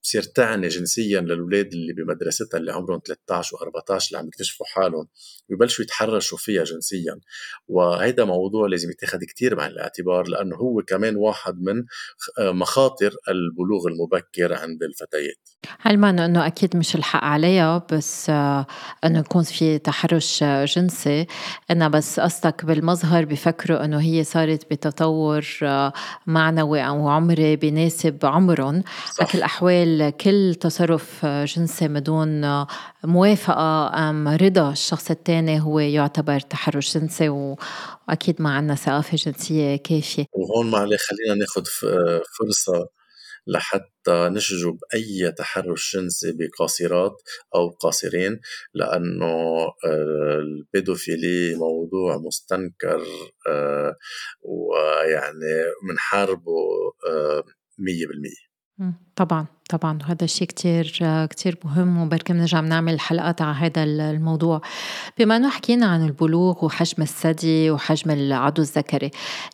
[0.00, 5.08] بتصير تعني جنسيا للاولاد اللي بمدرستها اللي عمرهم 13 و14 اللي عم يكتشفوا حالهم.
[5.50, 7.20] ببلشوا يتحرشوا فيها جنسيا.
[7.68, 11.84] وهيدا موضوع لازم يتاخذ كثير بعين الاعتبار لأنه هو كمان واحد من
[12.38, 15.50] مخاطر البلوغ المبكر عند الفتيات.
[15.84, 18.66] علما إنه أكيد مش الحق عليها بس آه،
[19.04, 21.26] إنه يكون في تحرش جنسي؟
[21.70, 25.92] أنا بس قصدك بالمظهر بفكروا إنه هي صارت بتطور آه،
[26.26, 28.82] معنوي أو عمري بيناسب عمرهم.
[29.20, 32.44] بكل الأحوال كل تصرف جنسي بدون
[33.04, 40.24] موافقة أم رضا الشخص الثاني هو يعتبر تحرش جنسي وأكيد ما عندنا ثقافة جنسية كافية.
[40.32, 41.66] وهون معلي خلينا ناخد
[42.38, 42.88] فرصة
[43.46, 47.22] لحتى نشجب أي تحرش جنسي بقاصرات
[47.54, 48.40] أو قاصرين
[48.74, 49.26] لأنه
[49.84, 53.02] آه، البيدوفيلي موضوع مستنكر
[53.48, 53.96] آه،
[54.42, 56.52] ويعني منحاربه
[57.08, 57.44] آه،
[57.78, 58.49] مية بالمية.
[59.16, 59.98] طبعا طبعا.
[60.02, 60.92] وهذا الشيء كتير
[61.26, 64.60] كتير مهم وبركي بنرجع بنعمل حلقات على هذا الموضوع.
[65.18, 69.10] بما أنه حكينا عن البلوغ وحجم الثدي وحجم العضو الذكري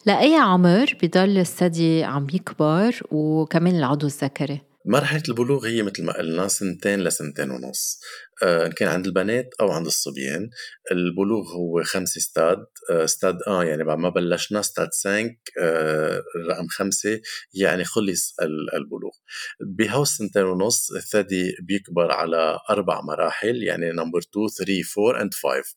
[0.07, 6.49] لأي عمر بضل الثدي عم يكبر وكمان العضو الذكري؟ مرحلة البلوغ هي مثل ما قلنا
[6.49, 8.01] سنتين لسنتين ونص.
[8.42, 10.51] آه، إن كان عند البنات أو عند الصبيان.
[10.92, 16.66] البلوغ هو خمس ستاد آه، ستاد آ يعني بعد ما بلشنا ستاد 5 آه، رقم
[16.68, 17.20] خمسة
[17.55, 18.37] يعني خلص
[18.75, 19.12] البلوغ.
[19.61, 25.77] بهو السنتين ونص الثدي بيكبر على أربع مراحل يعني number 2 3 4 and 5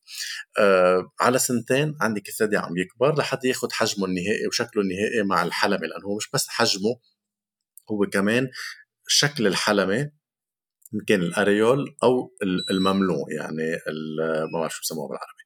[1.20, 6.06] على سنتين عندك الثدي عم يكبر لحتى ياخذ حجمه النهائي وشكله النهائي مع الحلمة لأنه
[6.06, 7.00] هو مش بس حجمه
[7.92, 8.50] هو كمان
[9.08, 10.12] شكل الحلمة
[10.94, 12.36] يمكن الأريول أو
[12.72, 13.72] المملوء يعني
[14.54, 15.44] ما بعرف شو بسموها بالعربي.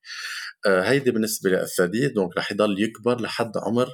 [0.65, 3.87] آه، هيدي بالنسبة للثدي دونك رح يضل يكبر لحد عمر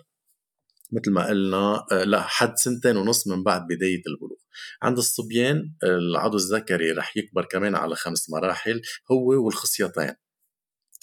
[0.92, 4.40] مثل ما قلنا آه، لحد سنتين ونص من بعد بداية البلوغ.
[4.82, 8.82] عند الصبيان العضو الذكري رح يكبر كمان على خمس مراحل
[9.12, 10.14] هو والخصيتين.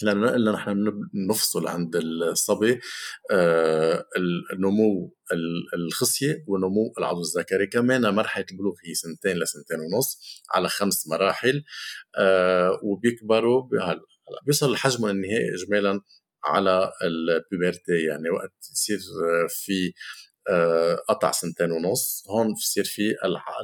[0.01, 0.91] لأنه إلا نحن
[1.29, 2.79] نفصل عند الصبي
[3.31, 4.05] آه،
[4.53, 5.15] النمو
[5.75, 7.67] الخصية ونمو العضو الذكري.
[7.67, 11.63] كمان مرحلة البلوغ هي سنتين لسنتين ونص على خمس مراحل
[12.17, 13.69] آه، وبيكبروا
[14.45, 16.01] بيوصل الحجم النهائي اجمالا
[16.45, 18.99] على البيبرتي يعني وقت يصير
[19.49, 19.93] في
[21.09, 22.23] قطع سنتين ونص.
[22.29, 23.15] هون بصير في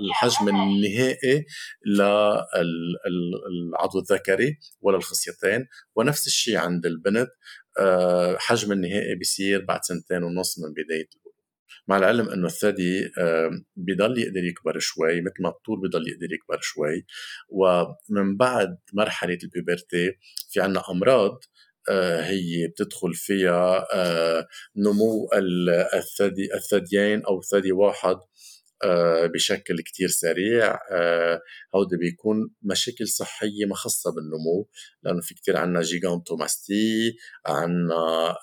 [0.02, 1.46] الحجم النهائي
[1.86, 5.68] للعضو الذكري ولا الخصيتين.
[5.96, 7.30] ونفس الشيء عند البنت
[7.80, 11.34] آه، حجم النهائي بيصير بعد سنتين ونص من بداية البلوغ
[11.88, 16.60] مع العلم إنه الثدي آه، بضل يقدر يكبر شوي مثل ما الطول بضل يقدر يكبر
[16.62, 17.06] شوي.
[17.50, 20.12] ومن بعد مرحلة البيبرتي
[20.50, 21.40] في عنا أمراض آه،
[22.22, 25.30] هي بتدخل فيها آه، نمو
[25.94, 28.16] الثدي الثديين أو ثدي واحد.
[28.16, 28.33] آه،
[29.34, 30.80] بشكل كتير سريع.
[31.76, 33.76] هودي بيكون مشاكل صحية ما
[34.16, 34.70] بالنمو
[35.04, 38.36] لأنه في كتير عنا جيجانتوماستي عنا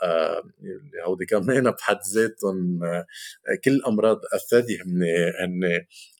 [1.06, 2.80] هودي كمان بحد ذاتهم
[3.64, 5.02] كل أمراض الثدي هن
[5.40, 5.64] هن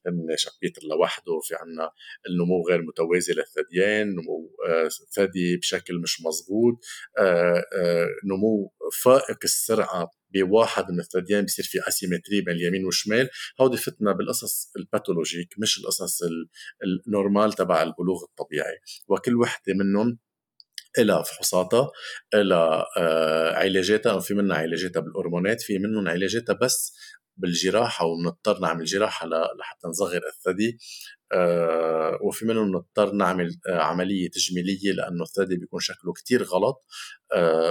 [0.07, 1.41] هن شابيتر لوحده.
[1.43, 1.91] في عنا
[2.29, 4.51] النمو غير متوازي للثديين نمو
[5.17, 6.75] ثدي بشكل مش مزبوط
[8.25, 13.29] نمو فائق السرعة بواحد من الثديين بصير في asymétrie بين اليمين والشمال.
[13.61, 16.21] هودي فتنا بالقصص ال pathologique مش القصص
[17.07, 18.79] ال normal تبع البلوغ الطبيعي.
[19.09, 20.19] وكل وحدة منهم
[20.99, 21.91] إلى فحوصاتها
[22.35, 26.97] إلى آه، علاجاتها في منها علاجاتها بالهرمونات في منهم علاجاتها بس
[27.37, 30.79] بالجراحة وبنضطر نعمل جراحة لحتى نصغر الثدي.
[31.33, 36.85] آه، وفي منهم نضطر نعمل آه، عملية تجميلية لأنه الثدي بيكون شكله كتير غلط.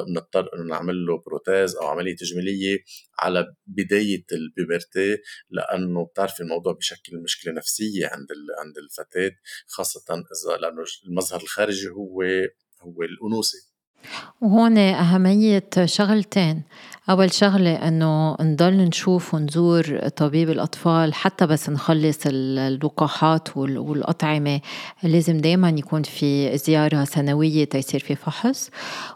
[0.08, 2.78] بنضطر إنه نعمل له prothèse أو عملية تجميلية
[3.20, 5.18] على بداية ال puberty
[5.50, 8.28] لأنه بتعرفي الموضوع بشكل مشكلة نفسية عند
[8.60, 9.32] عند الفتاة
[9.68, 12.22] خاصة إذا لأنه المظهر الخارجي هو
[12.82, 13.69] هو الأنوثة.
[14.42, 16.62] وهون أهمية شغلتين.
[17.10, 24.62] أول شغلة أنه نضل نشوف ونزور طبيب الأطفال حتى بس نخلص اللقاحات والأطعمة.
[25.04, 28.70] لازم دايما يكون في زيارة سنوية تيصير في فحص.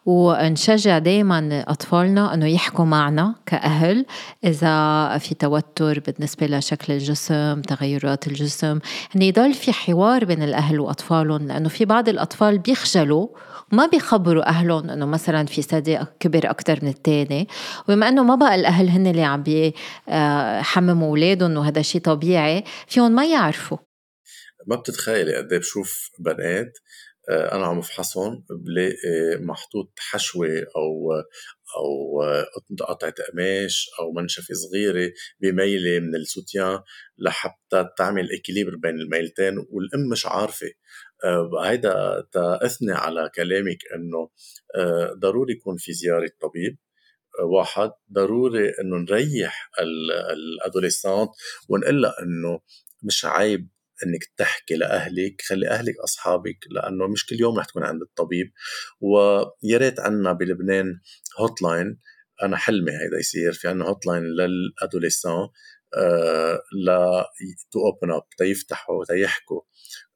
[0.06, 4.06] ونشجع دايما أطفالنا أنه يحكوا معنا كأهل
[4.44, 8.80] إذا في توتر بالنسبة لشكل الجسم تغيرات الجسم.
[9.16, 13.28] يعني يضل في حوار بين الأهل وأطفالهم لأنه في بعض الأطفال بيخجلوا
[13.72, 17.48] ما بيخبروا أهلهم إنه مثلا في ثدي كبر أكتر من التاني.
[17.90, 23.26] وبما إنه ما بقى الأهل هن اللي عم بيحمموا أولادهم وهذا شيء طبيعي فيهم ما
[23.26, 23.78] يعرفوا.
[24.68, 26.72] ما بتتخيلي قد إيه بشوف بنات
[27.30, 28.96] آه، أنا عم بفحصهم بلاقي
[29.42, 31.12] محطوط حشوة أو
[31.78, 32.22] أو
[32.88, 36.80] قطعة قماش أو منشفة صغيرة بميلة من السوتيان
[37.18, 40.68] لحتى تعمل إكيليبر بين الميلتين والأم مش عارفة.
[40.68, 40.72] آه،
[41.64, 44.30] هيدا تاثني على كلامك إنه
[44.76, 46.78] آه، ضروري يكون في زيارة طبيب.
[47.40, 49.72] آه، واحد ضروري إنه نريح
[50.34, 51.30] الأدوليسانت
[51.70, 52.60] ونقول لها إنه
[53.04, 53.70] مش عيب
[54.06, 58.52] إنك تحكي لأهلك خلي أهلك أصحابك لأنه مش كل يوم رح تكون عند الطبيب.
[59.02, 60.86] ويا ريت عندنا بلبنان
[61.40, 62.00] hotline
[62.44, 65.48] أنا حلمي هيدا يصير في عندنا hotline لل adolescents
[66.86, 66.90] ل
[67.72, 69.62] to open up تيفتحوا تيحكوا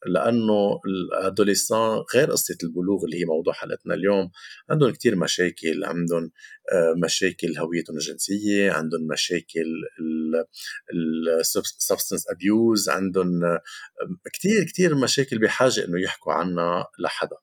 [0.06, 4.32] لأنه ال adolescents غير قصة البلوغ اللي هي موضوع حلقتنا اليوم
[4.70, 5.84] عندهم كتير مشاكل.
[5.86, 6.32] عندهم
[6.74, 9.66] آه، مشاكل هويتهم الجنسية عندهم مشاكل
[11.40, 13.62] ال substance abuse عندهم آه،
[14.34, 17.38] كتير كتير مشاكل بحاجة إنه يحكوا عنها لحدا.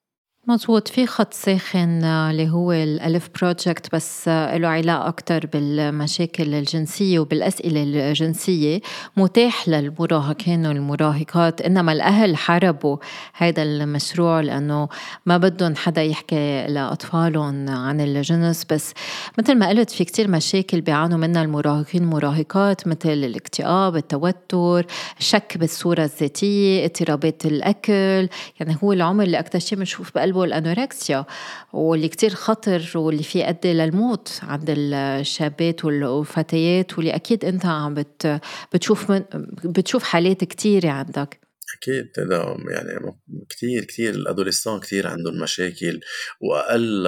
[0.47, 6.53] مزبوط في خط ساخن آه، اللي هو الألف project بس آه، له علاقة أكتر بالمشاكل
[6.53, 8.81] الجنسية وبالأسئلة الجنسية.
[9.17, 12.97] متاح للمراهقين والمراهقات إنما الأهل حاربوا
[13.33, 14.89] هذا المشروع لأنه
[15.25, 18.65] ما بدهم حدا يحكي لأطفالهم عن الجنس.
[18.71, 18.93] بس
[19.39, 24.85] مثل ما قلت في كتير مشاكل بيعانوا منها المراهقين المراهقات مثل الاكتئاب التوتر
[25.19, 28.29] الشك بالصورة الذاتية اضطرابات الأكل.
[28.59, 31.25] يعني هو العمر اللي أكتر شيء بنشوف بقلب قلبه الأنوركسيا
[31.73, 38.41] واللي كتير خطر واللي في يؤدي للموت عند الشابات والفتيات واللي أكيد أنت عم بت
[38.73, 39.23] بتشوف من
[39.63, 41.39] بتشوف حالات كتيرة عندك.
[41.77, 43.15] أكيد هذا يعني
[43.49, 45.99] كثير كثير الادوليسون كثير عندهم مشاكل
[46.41, 47.07] وأقل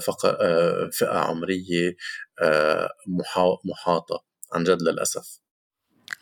[0.00, 0.38] فق...
[0.92, 1.96] فئة عمرية
[3.64, 5.40] محاطة عن جد للأسف.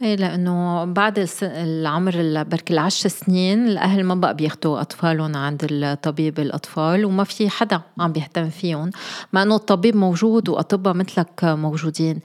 [0.03, 1.29] إيه لأنه بعد.
[1.43, 7.81] العمر بركي العشر سنين الأهل ما بقى بياخدوا أطفالهم عند الطبيب الأطفال وما في حدا
[7.99, 8.91] عم بيهتم فيهم
[9.33, 12.21] مع إنه الطبيب موجود وأطباء مثلك موجودين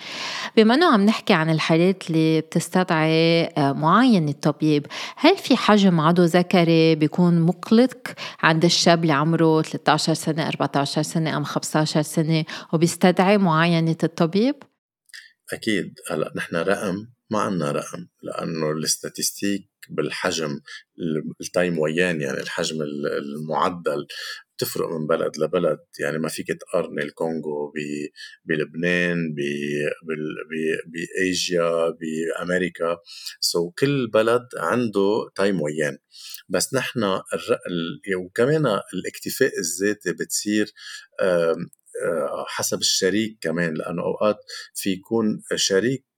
[0.57, 4.85] بما إنه عم نحكي عن الحالات اللي بتستدعي آه، معاينه الطبيب
[5.17, 7.97] هل في حجم عضو ذكري بيكون مقلق
[8.43, 14.55] عند الشاب اللي عمره 13 سنة 14 سنة أم 15 سنة وبيستدعي معاينة الطبيب
[15.53, 16.95] أكيد هلأ نحن رقم
[17.31, 20.59] ما عندنا رقم لأنه ال statistiques بالحجم
[21.41, 24.07] ال taille moyenne يعني الحجم المعدل
[24.57, 25.79] بتفرق من بلد لبلد.
[25.99, 27.73] يعني ما فيك تقارني الكونغو
[28.45, 29.35] بلبنان
[30.87, 32.97] بآسيا بأمريكا.
[33.39, 35.97] so كل بلد عنده taille moyenne
[36.49, 37.19] بس نحن
[38.17, 40.73] وكمان الاكتفاء الذاتي بتصير
[42.47, 44.37] حسب الشريك كمان لأنه أوقات
[44.73, 46.10] في يكون شريك آه،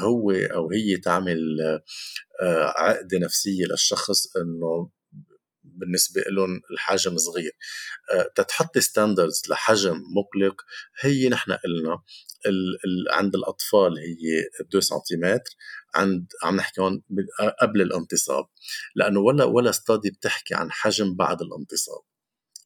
[0.00, 1.40] هو أو هي تعمل
[2.42, 4.90] آه، عقده نفسية للشخص إنه
[5.64, 7.52] بالنسبة لهم الحجم صغير.
[8.14, 10.62] آه، تتحطي ستاندردز لحجم مقلق.
[11.00, 12.02] هي نحن قلنا
[12.46, 15.50] ال ال عند الأطفال هي 2 سنتيمتر
[15.94, 17.02] عند عم نحكي هون
[17.62, 18.44] قبل الانتصاب.
[18.96, 22.02] لأنه ولا ولا study بتحكي عن حجم بعد الانتصاب.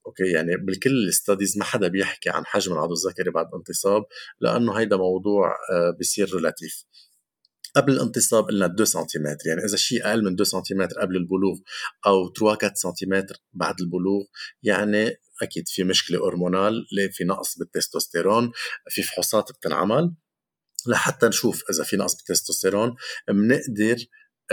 [0.08, 4.02] okay يعني بالكل ال studies ما حدا بيحكي عن حجم العضو الذكري بعد الانتصاب
[4.40, 6.84] لأنه هيدا موضوع آه، بصير relatif
[7.76, 11.58] قبل الانتصاب قلنا 2 سنتيمتر يعني إذا شيء أقل من 2 سنتيمتر قبل البلوغ
[12.06, 14.24] أو 3 4 سنتيمتر بعد البلوغ
[14.62, 18.52] يعني أكيد في مشكلة hormonale في نقص بالتستوستيرون
[18.88, 20.14] في فحوصات بتنعمل.
[20.86, 22.96] لحتى نشوف إذا في نقص بالتستوستيرون
[23.28, 23.96] بنقدر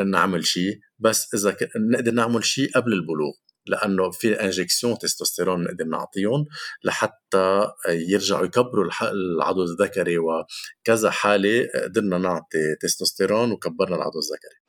[0.06, 1.70] نعمل شيء بس إذا ك...
[1.92, 3.34] نقدر نعمل شيء قبل البلوغ.
[3.68, 6.46] لأنه في إنجكسيون تستوستيرون نقدر نعطيهم
[6.84, 14.66] لحتى يرجعوا يكبروا العضو الذكري وكذا حالة قدرنا نعطي تستوستيرون وكبرنا العضو الذكري.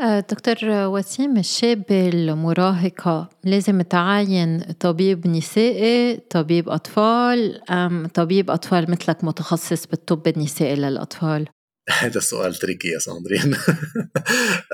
[0.00, 9.24] آه، دكتور وسيم الشابة المراهقة لازم تعاين طبيب نسائي طبيب أطفال أم طبيب أطفال مثلك
[9.24, 11.48] متخصص بالطب النسائي للأطفال؟
[12.00, 13.56] هذا سؤال tricky يا ساندرين.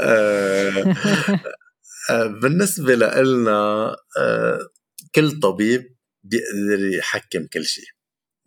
[0.01, 0.95] آه،
[2.43, 3.97] بالنسبة لنا
[5.15, 7.85] كل طبيب بيقدر يحكم كل شيء.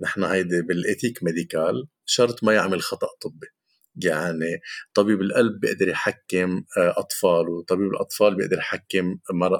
[0.02, 3.47] نحن هيدي بال éthique médicale شرط ما يعمل خطأ طبي.
[3.95, 4.60] يعني
[4.93, 9.18] طبيب القلب بيقدر يحكم آه، أطفال وطبيب الأطفال بيقدر يحكم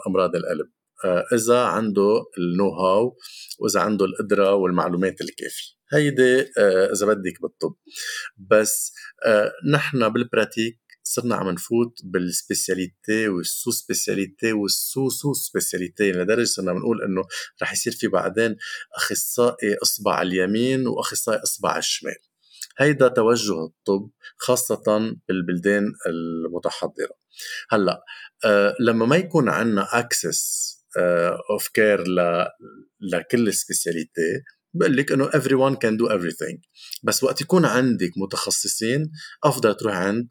[0.08, 0.72] أمراض القلب.
[1.06, 3.18] آه، إذا عنده ال know-how
[3.60, 5.74] وإذا عنده القدرة والمعلومات الكافية.
[5.94, 7.76] هيدي آه، إذا بدك بالطب.
[8.38, 8.94] بس
[9.72, 17.02] نحن بال pratique صرنا عم نفوت بال spécialité وال sous-spécialité وال sous-sous-spécialité لدرجة صرنا بنقول
[17.02, 17.24] إنه
[17.62, 18.56] رح يصير في بعدين
[18.96, 22.16] أخصائي إصبع اليمين وأخصائي إصبع الشمال.
[22.78, 27.16] هيدا توجه الطب خاصة بالبلدان المتحضرة.
[27.70, 28.04] هلأ
[28.46, 30.74] آه لما ما يكون عندنا access
[31.50, 32.04] of care
[33.02, 34.44] لكل ال spécialité
[34.74, 36.60] بقول لك إنه everyone can do everything.
[37.04, 39.12] بس وقت يكون عندك متخصصين
[39.44, 40.28] أفضل تروح عند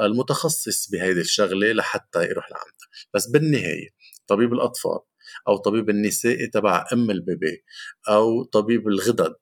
[0.00, 3.88] المتخصص بهيدي الشغلة لحتى يروح لعندها بس بالنهاية
[4.26, 4.98] طبيب الأطفال
[5.48, 7.64] أو طبيب النساء تبع أم ال bébé
[8.08, 9.34] أو طبيب الغدد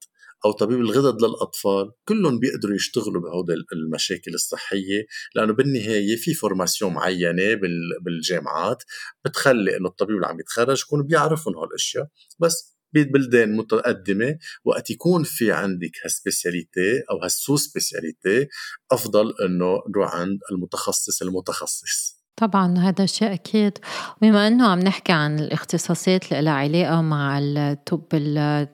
[0.45, 5.05] أو طبيب الغدد للأطفال كلهم بيقدروا يشتغلوا بهود المشاكل الصحية.
[5.35, 7.59] لأنه بالنهاية في formation معينة
[8.01, 8.83] بالجامعات
[9.25, 12.07] بتخلي إنه الطبيب اللي عم يتخرج يكون بيعرفهم هالاشياء
[12.39, 18.47] بس ببلدان متقدمه وقت يكون في عندك هال spécialité أو هال sous-spécialité
[18.91, 22.20] أفضل إنه نروح عند المتخصص المتخصص.
[22.35, 23.77] طبعا هذا شيء أكيد.
[24.21, 28.07] بما أنه عم نحكي عن الاختصاصات اللي لها علاقة مع الطب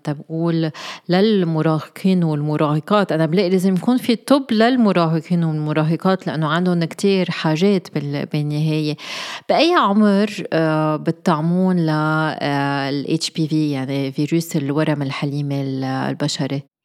[0.04, 0.72] تبقول
[1.10, 7.88] للمراهقين والمراهقات أنا بلاقي لازم يكون في طب للمراهقين والمراهقات لأنه عندهم كتير حاجات
[8.34, 8.96] بالنهاية.
[9.50, 16.77] بأي عمر آه، بتطعمون لل HPV يعني فيروس الورم الحليمي البشري؟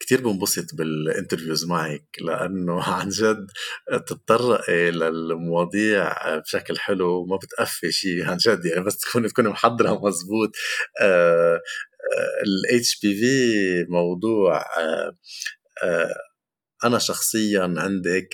[0.00, 3.46] كتير بنبسط بال interviews معك لأنه عن جد
[4.06, 10.50] تتطرقي للمواضيع بشكل حلو وما بتقفي شيء عن جد يعني بس تكوني تكوني محضرة مزبوط
[12.42, 15.16] ال HPV موضوع آه،
[15.84, 16.14] آه،
[16.84, 18.28] أنا شخصيا عندي هيك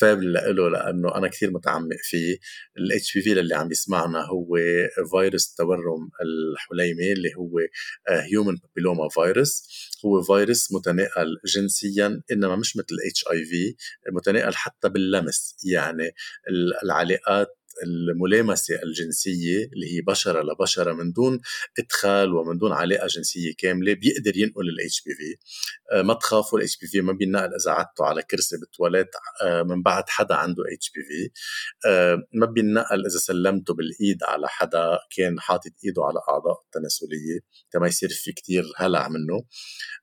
[0.00, 2.38] faible له لأنه أنا كثير متعمق فيه.
[2.78, 4.56] ال HPV للي عم يسمعنا هو
[5.10, 7.58] فيروس التورم الحليمي اللي هو
[8.08, 9.62] human papilloma virus
[10.06, 13.74] هو فيروس متناقل جنسيا إنما مش مثل ال HIV
[14.12, 15.56] متناقل حتى باللمس.
[15.64, 16.10] يعني
[16.84, 21.40] العلاقات الملامسة الجنسية اللي هي بشرة لبشرة من دون
[21.78, 25.36] إدخال ومن دون علاقة جنسية كاملة بيقدر ينقل ال HPV
[26.02, 29.08] ما تخافوا ال HPV ما بينقل إذا قعدتوا على كرسي بالتواليت
[29.42, 31.30] آه، من بعد حدا عنده HPV
[32.34, 37.40] ما بينقل إذا سلمتوا بالإيد على حدا كان حاطط إيده على أعضاء التناسلية.
[37.72, 39.44] كما يصير في كتير هلع منه.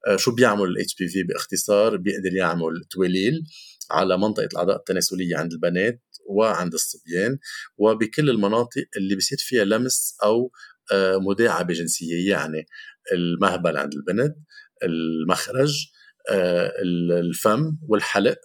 [0.07, 3.43] آه، شو بيعمل ال HPV باختصار بيقدر يعمل تواليل
[3.91, 6.01] على منطقة الأعضاء التناسلية عند البنات.
[6.26, 7.38] وعند الصبيان
[7.78, 10.51] وبكل المناطق اللي بيصير فيها لمس أو
[10.91, 12.30] آه، مداعبة جنسية.
[12.30, 12.65] يعني
[13.13, 14.36] المهبل عند البنت
[14.84, 15.88] المخرج
[16.32, 16.73] آه،
[17.19, 18.38] الفم والحلق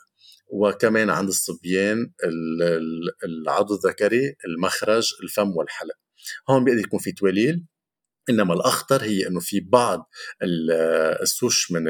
[0.52, 2.12] وكمان عند الصبيان
[3.24, 5.94] العضو الذكري المخرج الفم والحلق.
[6.50, 7.66] هون بيقدر يكون في تواليل
[8.28, 10.10] إنما الأخطر هي إنه في بعض
[11.22, 11.88] ال souches من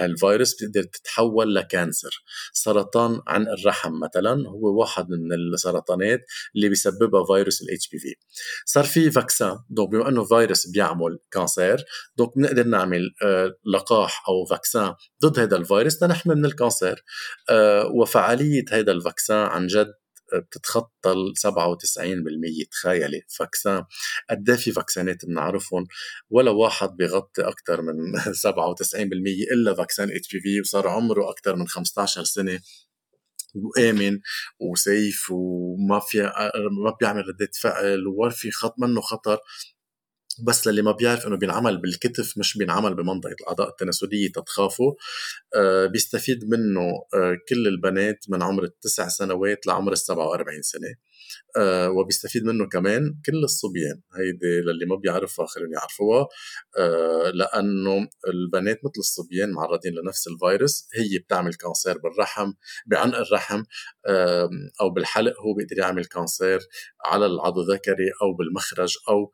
[0.00, 2.22] الفيروس بتقدر تتحول ل cancer.
[2.52, 6.20] سرطان عنق الرحم مثلا هو واحد من السرطانات
[6.56, 8.14] اللي بيسببها فيروس ال HPV
[8.64, 11.84] صار في vaccin donc بما إنه فيروس بيعمل cancer
[12.16, 17.02] donc بنقدر نعمل آه، لقاح أو vaccin ضد هذا الفيروس لنحمي من ال cancer.
[17.50, 19.92] آه، وفعالية هذا ال vaccin عن جد
[20.34, 23.84] بتتخطى ال 97% تخيلي vaccin.
[24.30, 25.86] قد إيه في vaccin ات بنعرفهم؟
[26.30, 27.94] ولا واحد بيغطي أكثر من
[28.46, 32.60] 97% إلا vaccin HPV وصار عمره أكثر من 15 سنة.
[33.54, 34.20] وآمن
[34.60, 36.22] وسيف وما في
[36.84, 39.38] ما بيعمل ردة فعل وما في خط منه خطر.
[40.42, 44.94] بس للي ما بيعرف إنه بينعمل بالكتف مش بينعمل بمنطقة الأعضاء التناسليه تتخافوا.
[45.56, 46.80] آه بيستفيد منه
[47.14, 50.94] آه كل البنات من عمر التسع سنوات لعمر ال 47 سنة.
[51.56, 54.00] آه وبيستفيد منه كمان كل الصبيان.
[54.16, 56.26] هيدي للي ما بيعرفها خلينا يعرفوها.
[56.78, 62.52] آه لأنه البنات مثل الصبيان معرضين لنفس الفيروس هي بتعمل كانسير بالرحم
[62.86, 63.62] بعنق الرحم
[64.80, 66.60] أو بالحلق هو بيقدر يعمل cancer
[67.04, 69.32] على العضو الذكري أو بالمخرج أو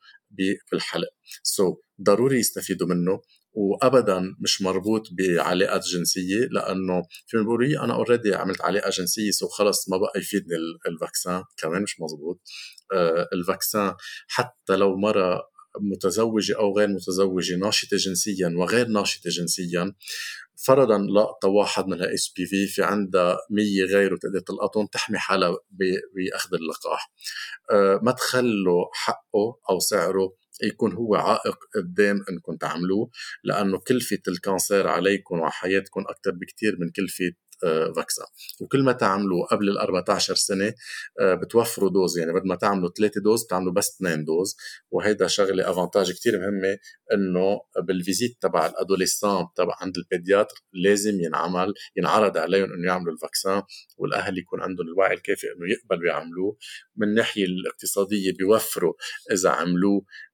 [0.73, 1.09] بالحلق.
[1.43, 3.21] so, ضروري يستفيدوا منه.
[3.55, 9.89] وابدا مش مربوط بعلاقات جنسية لأنه في بيقولوا أنا already عملت علاقة جنسية so خلص
[9.89, 10.57] ما بقى يفيدني
[10.89, 12.41] ال vaccin كمان مش مزبوط
[12.93, 13.95] آه ال vaccin
[14.29, 15.43] حتى لو مرة
[15.81, 19.95] متزوجة أو غير متزوجة ناشطة جنسيا وغير ناشطة جنسيا
[20.67, 25.57] فرضا لقطت واحد من HPV في عندها 100 غيره تقدر تلقطهم تحمي حالها
[26.15, 27.13] بأخذ اللقاح.
[27.73, 30.33] أه ما تخلوا حقه أو سعره
[30.63, 33.11] يكون هو عائق قدام انكم تعملوه
[33.45, 37.33] لأنه كلفة ال cancer عليكم وعلى حياتكم أكثر بكثير من كلفة
[37.97, 38.27] vaccin.
[38.61, 40.75] وكل ما تعملوا قبل ال 14 سنة
[41.21, 42.19] آه، بتوفروا dose.
[42.19, 44.57] يعني بدل ما تعملوا ثلاثة doses تعملوا بس اثنين doses.
[44.91, 46.79] وهيدا شغلة avantage كثير مهمة
[47.13, 52.87] إنه بال visite تبع ال adolescents تبع عند ال pédiatre لازم ينعمل ينعرض عليهم إنه
[52.87, 53.63] يعملوا ال vaccin
[53.97, 56.57] والأهل يكون عندهم الوعي الكافي إنه يقبلوا يعملوه.
[56.97, 58.93] من الناحية الاقتصادية بيوفروا
[59.33, 60.05] إذا عملوه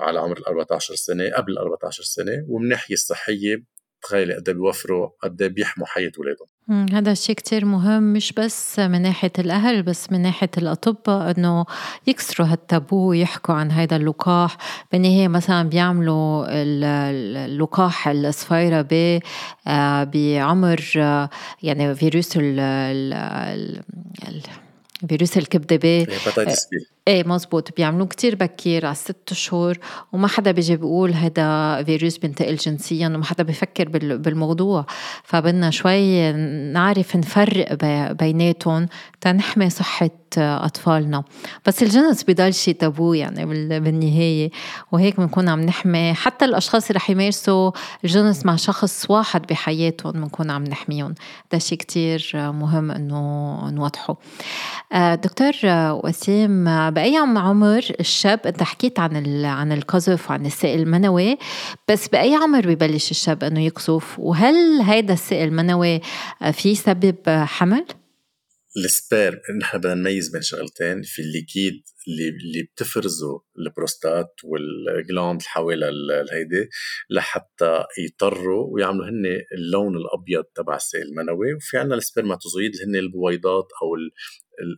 [0.00, 3.74] على عمر ال 14 سنة قبل ال 14 سنة ومن الناحيه الصحيه
[4.04, 6.46] تخيلي قد إيه بيوفروا قد إيه بيحموا حياه أولادهم.
[6.96, 11.64] هذا الشيء كتير مهم مش بس من ناحية الأهل بس من ناحية الأطباء إنه
[12.06, 14.56] يكسروا هالتابو ويحكوا عن هذا اللقاح.
[14.92, 16.46] بالنهاية مثلا بيعملوا
[17.46, 19.20] اللقاح الصفيرة ب
[19.66, 21.30] آه، بعمر آه،
[21.62, 23.82] يعني فيروس ال
[25.08, 26.93] فيروس الكبدة ب hepatitis B.
[27.08, 27.76] إيه مزبوط.
[27.76, 29.78] بيعملوه كتير بكير على ست شهور
[30.12, 34.86] وما حدا بيجي بيقول هذا فيروس بينتقل جنسيا وما حدا بيفكر بالموضوع.
[35.24, 36.32] فبدنا شوي
[36.72, 37.74] نعرف نفرق
[38.12, 38.88] بيناتهم
[39.20, 41.24] تنحمي صحة أطفالنا.
[41.66, 43.46] بس الجنس بضل شيء تابو يعني
[43.80, 44.50] بالنهاية.
[44.92, 46.14] وهيك بنكون عم نحمي.
[46.14, 47.70] حتى الأشخاص اللي رح يمارسوا
[48.04, 51.14] الجنس مع شخص واحد بحياتهم بنكون عم نحميهم.
[51.52, 54.16] ده شيء كتير مهم إنه نوضحه.
[54.92, 55.52] آه، دكتور
[56.04, 56.64] وسيم
[56.94, 61.38] بأي عمر الشاب أنت حكيت عن عن القذف وعن السائل المنوي
[61.90, 66.00] بس بأي عمر ببلش الشاب إنه يقذف وهل هيدا السائل المنوي
[66.52, 67.84] في سبب حمل؟
[68.76, 74.66] ال sperme نحن بدنا نميز بين شغلتين في ال liquide اللي اللي بتفرزه البروستات وال
[74.66, 76.68] glandes حوالي الهيدي
[77.10, 82.96] لحتى يطروا ويعملوا هن اللون الأبيض تبع السائل المنوي وفي عندنا ال spermatozoïdes اللي هن
[82.96, 83.96] البويضات أو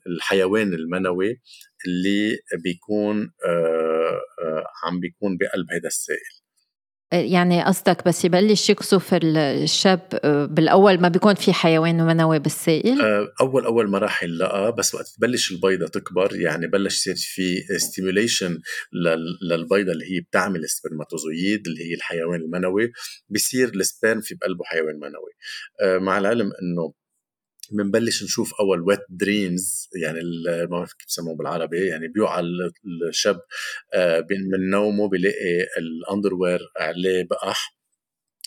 [0.07, 1.41] الحيوان المنوي
[1.87, 6.37] اللي بيكون آه، آه، عم بيكون بقلب هذا السائل.
[7.12, 13.01] يعني قصدك بس يبلش يقذف الشاب آه، بالأول ما بيكون في حيوان منوي بالسائل؟
[13.41, 18.59] أول أول مراحل لا بس وقت تبلش البيضة تكبر يعني بلش يصير في stimulation
[19.51, 22.93] للبيضة اللي هي بتعمل ال spermatozoïdes اللي هي الحيوان المنوي
[23.30, 25.32] بصير ال sperme في بقلبه حيوان منوي.
[26.01, 26.93] مع العلم إنه
[27.73, 32.43] بنبلش نشوف أول wet dreams يعني ما بعرف كيف بسموه بالعربي يعني بيوعى
[33.09, 33.41] الشاب
[33.95, 37.77] آه، من نومه بيلاقي ال underwear عليه بقع.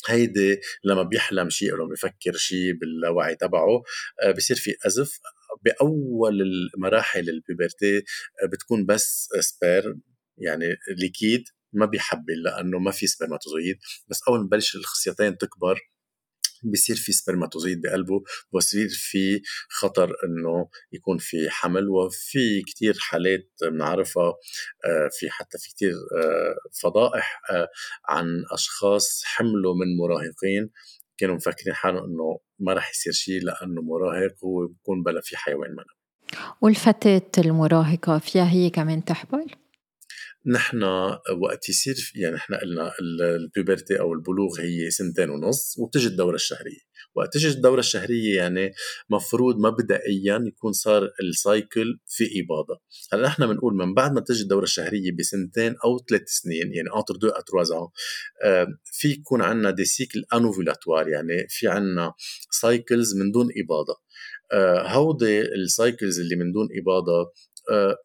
[0.08, 3.84] هيدي لما بيحلم شيء أو لما بيفكر شيء باللاوعي تبعه
[4.24, 5.20] آه، بصير في قذف.
[5.66, 9.96] بأول المراحل ال puberty آه، بتكون بس sperme
[10.38, 11.44] يعني liquide
[11.74, 13.78] ما بيحبل لأنه ما في spermatozoïdes
[14.08, 15.80] بس أول ما ببلش الخصيتين تكبر
[16.64, 24.28] بصير في spermatozoïdes بقلبه بصير في خطر إنه يكون في حمل وفي كتير حالات بنعرفها
[24.86, 27.68] آه، في حتى في كتير آه، فضائح آه،
[28.10, 30.70] عن أشخاص حملوا من مراهقين
[31.18, 35.72] كانوا مفكرين حالهم إنه ما رح يصير شيء لأنه مراهق هو بيكون بلا في حيوان
[35.72, 36.00] منه
[36.62, 39.46] والفتاة المراهقة فيها هي كمان تحبل؟
[40.46, 40.84] نحن
[41.42, 42.92] وقت يصير يعني نحن قلنا
[43.36, 46.90] البيبرتي أو البلوغ هي سنتين ونص وبتجي الدورة الشهرية.
[47.16, 48.72] وقت تجي الدورة الشهرية يعني
[49.10, 52.82] مفروض مبدئيا يكون صار ال cycle في إباضة.
[53.14, 57.16] هلأ نحن بنقول من بعد ما تجي الدورة الشهرية بسنتين أو ثلاث سنين يعني entre
[57.16, 57.92] deux et 3
[58.86, 62.14] في يكون عندنا des cycles anovulatoires يعني في عندنا
[62.52, 63.96] cycles من دون إباضة.
[64.52, 67.32] آه، هودي ال cycles اللي من دون إباضة
[67.72, 67.98] آه،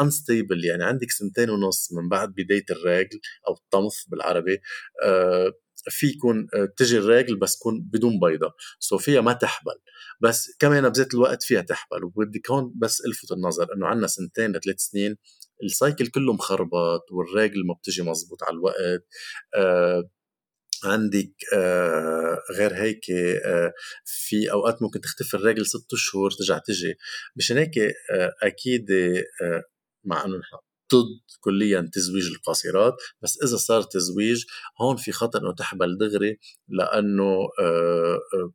[0.00, 0.84] instables يعني.
[0.84, 4.60] عندك سنتين ونص من بعد بداية ال règles أو الطمث بالعربي
[5.04, 5.52] آه
[5.90, 6.46] في يكون
[6.76, 8.52] تجي ال règles بس تكون بدون بيضة.
[8.80, 9.74] so فيها ما تحبل.
[10.20, 12.04] بس كمان بذات الوقت فيها تحبل.
[12.04, 15.16] وبدك هون بس ألفت النظر إنه عندنا سنتين لثلاث سنين
[15.62, 19.06] ال cycle كله مخربط وال règles ما بتجي مزبوط على الوقت
[19.56, 20.10] آه
[20.86, 23.10] عندك آه غير هيك
[23.44, 23.72] آه
[24.04, 26.94] في أوقات ممكن تختفي ال règles ست اشهر ترجع تجي.
[27.36, 28.86] مشان هيك آه أكيد
[30.04, 30.56] مع إنه نحن
[30.94, 34.44] ضد كليا تزويج القاصرات بس إذا صار تزويج
[34.82, 37.48] هون في خطر إنه تحبل دغري لأنه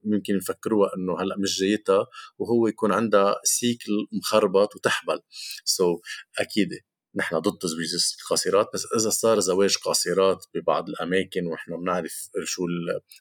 [0.04, 2.08] ممكن يفكروها إنه هلأ مش جايتها
[2.38, 5.20] وهو يكون عندها سيكل مخربط وتحبل
[5.66, 6.00] سو so,
[6.40, 6.70] أكيد.
[7.16, 7.89] نحن ضد تزويج
[8.22, 12.64] القاصرات بس إذا صار زواج قاصرات ببعض الأماكن ونحن بنعرف شو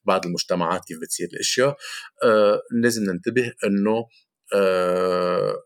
[0.05, 1.76] بعض المجتمعات كيف بتصير الأشياء
[2.24, 4.07] آه لازم ننتبه إنه
[4.55, 5.62] آه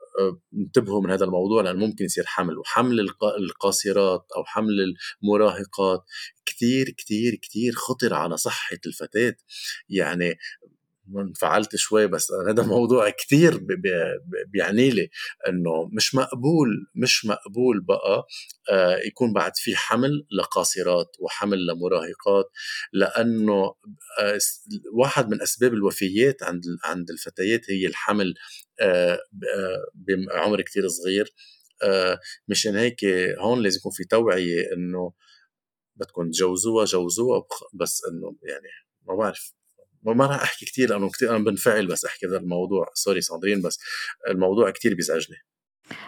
[0.54, 3.00] انتبهوا من هذا الموضوع لأن ممكن يصير حمل وحمل
[3.38, 6.04] القاصرات أو حمل المراهقات
[6.46, 9.36] كتير كتير كتير خطر على صحة الفتاة.
[9.88, 10.34] يعني
[11.16, 13.66] انفعلت شوي بس هذا موضوع كثير
[14.46, 15.08] بيعني لي
[15.48, 18.26] إنه مش مقبول مش مقبول بقى
[18.70, 22.50] آه، يكون بعد في حمل لقاصرات وحمل لمراهقات
[22.92, 23.74] لأنه
[24.20, 24.38] آه،
[24.92, 28.34] واحد من أسباب الوفيات عند عند الفتيات هي الحمل
[28.80, 29.18] آه،
[29.94, 31.34] بعمر كثير صغير
[32.48, 33.04] مشان هيك
[33.38, 35.12] هون لازم يكون في توعية إنه
[35.96, 38.68] بدكم تجوزوها جوزوها بس إنه يعني
[39.06, 39.54] ما بعرف.
[40.04, 43.80] ما راح أحكي كثير لأنه كثير أنا بنفعل بس أحكي هذا الموضوع سوري ساندرين بس
[44.30, 45.36] الموضوع كثير بيزعجني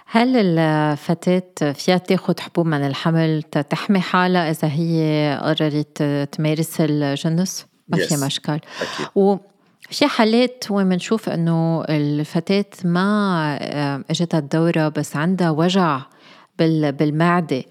[0.07, 7.99] هل الفتاة فيها تاخد حبوب من الحمل تحمي حالها إذا هي قررت تمارس الجنس؟ ما
[7.99, 9.07] في مشكل أكيد.
[9.15, 16.03] وفي حالات وين بنشوف إنه الفتاة ما آه، إجتها الدورة بس عندها وجع
[16.59, 17.65] بالمعدة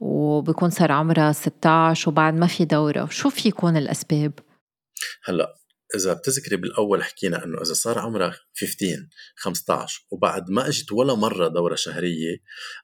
[0.00, 4.32] وبكون صار عمرها 16 وبعد ما في دورة شو في يكون الأسباب؟
[5.24, 5.59] هلأ
[5.96, 11.48] إذا بتذكري بالأول حكينا إنه إذا صار عمرها 15 15 وبعد ما إجت ولا مرة
[11.48, 12.36] دورة شهرية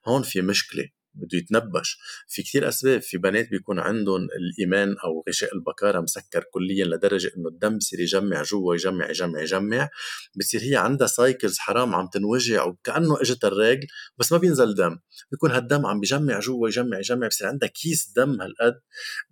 [0.07, 0.89] هون في مشكلة.
[1.17, 1.97] بده يتنبش.
[2.27, 3.01] في كتير أسباب.
[3.01, 7.99] في بنات بيكون عندهم ال hymen أو غشاء البكارة مسكر كليا لدرجة إنه الدم بصير
[7.99, 9.89] يجمع جوا يجمع يجمع يجمع.
[10.35, 13.87] بصير هي عندها cycles حرام عم تنوجع وكأنه إجت ال règles
[14.17, 14.97] بس ما بينزل دم.
[15.31, 17.27] بيكون هالدم عم بيجمع جوا يجمع يجمع.
[17.27, 18.79] بصير عندها كيس دم هالقد.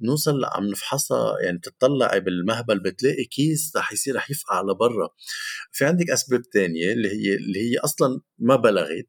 [0.01, 5.09] نوصل عم نفحصها يعني تطلعي بالمهبل بتلاقي كيس رح يصير رح يفقع لبرا.
[5.71, 9.07] في عندك أسباب تانية اللي هي اللي هي أصلا ما بلغت.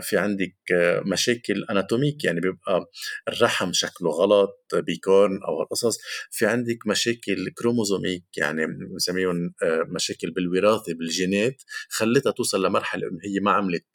[0.00, 2.90] في عندك آه، مشاكل anatomiques يعني بيبقى
[3.28, 5.98] الرحم شكله غلط bicorne أو هالقصص
[6.30, 13.40] في عندك مشاكل chromosomiques يعني بنسميهم آه، مشاكل بالوراثة بالجينات خلتها توصل لمرحلة إنه هي
[13.40, 13.86] ما عملت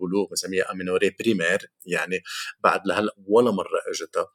[0.00, 2.22] بلوغ بنسميها aménorrhée primaire يعني
[2.60, 4.26] بعد لهلأ ولا مرة إجتها.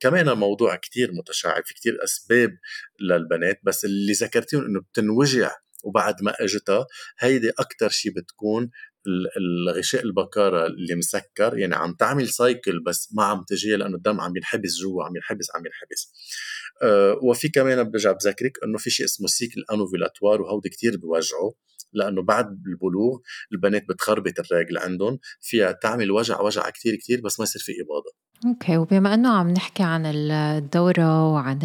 [0.00, 2.58] كمان الموضوع كتير متشعب في كتير أسباب
[3.00, 5.50] للبنات بس اللي ذكرتيهم إنه بتنوجع
[5.84, 6.86] وبعد ما إجتها
[7.18, 8.70] هيدي أكثر شيء بتكون
[9.36, 14.36] الغشاء البكارة اللي مسكر يعني عم تعمل cycle بس ما عم تجي لأنه الدم عم
[14.36, 16.12] ينحبس جوا عم ينحبس عم ينحبس.
[16.82, 21.52] أه وفي كمان برجع بذكرك إنه في شيء اسمه cycle anovulatoire وهودي كتير بيوجعوا
[21.94, 23.18] لأنه بعد البلوغ
[23.52, 27.72] البنات بتخربط ال règles عندهم فيها تعمل وجع وجع كتير كتير بس ما يصير في
[27.72, 28.24] إباضة.
[28.46, 31.58] okay وبما إنه عم نحكي عن الدورة وعن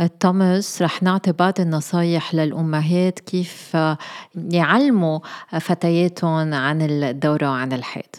[0.00, 3.76] الطمس رح نعطي بعض النصايح للأمهات كيف
[4.34, 5.20] يعلموا
[5.60, 8.16] فتياتهم عن الدورة وعن الحيض.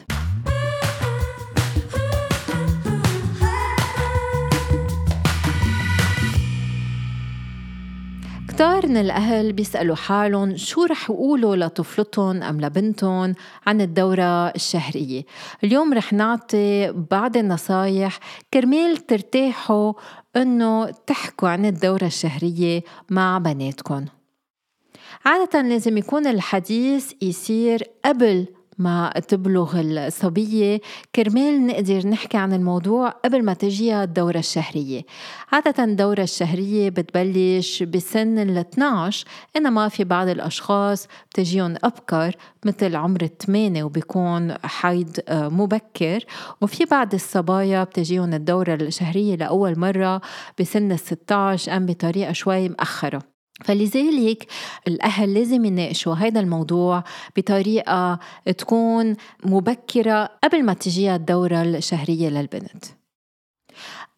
[8.52, 13.36] كتار من الأهل بيسألوا حالهم شو رح يقولوا لطفلتهم أم لبنتهم
[13.66, 15.24] عن الدورة الشهرية.
[15.64, 18.20] اليوم رح نعطي بعض النصايح
[18.54, 19.94] كرمال ترتاحوا
[20.36, 24.06] أنه تحكوا عن الدورة الشهرية مع بناتكم.
[25.26, 28.48] عادة لازم يكون الحديث يصير قبل
[28.82, 30.82] ما تبلغ الصبية.
[31.16, 35.02] كرمال نقدر نحكي عن الموضوع قبل ما تجيها الدورة الشهرية.
[35.52, 39.26] عادة الدورة الشهرية بتبلش بسن ال 12
[39.58, 46.26] إنما في بعض الأشخاص بتجيهم أبكر مثل عمر الثمانية وبيكون حيض آه، مبكر.
[46.62, 50.22] وفي بعض الصبايا بتجيهم الدورة الشهرية لأول مرة
[50.60, 53.31] بسن ال 16 أم بطريقة شوي مأخرة.
[53.64, 54.48] فلذلك
[54.88, 57.04] الأهل لازم يناقشوا هذا الموضوع
[57.38, 58.20] بطريقة
[58.58, 62.86] تكون مبكرة قبل ما تجيها الدورة الشهرية للبنت.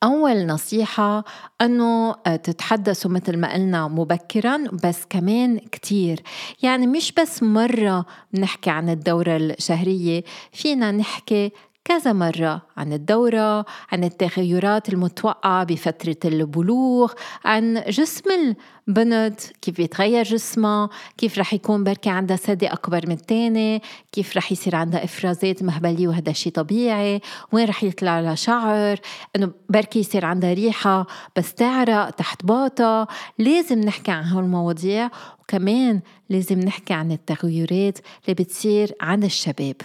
[0.04, 1.24] أول نصيحة
[1.62, 6.22] أنه تتحدثوا مثل ما قلنا مبكرا بس كمان كتير.
[6.64, 11.52] يعني مش بس مرة نحكي عن الدورة الشهرية فينا نحكي
[11.86, 17.14] كذا مرة عن الدورة عن التغيرات المتوقعة بفترة البلوغ
[17.46, 18.56] عن جسم
[18.88, 23.82] البنت كيف بيتغير جسمها كيف رح يكون بركي عندها ثدي أكبر من الثاني
[24.12, 27.22] كيف رح يصير عندها إفرازات مهبلية وهذا شيء طبيعي
[27.52, 29.00] وين رح يطلع لها شعر
[29.36, 33.08] إنه بركي يصير عندها ريحة بس تعرق تحت باطها
[33.40, 35.10] لازم نحكي عن هالمواضيع
[35.40, 39.76] وكمان لازم نحكي عن التغيرات اللي بتصير عند الشباب.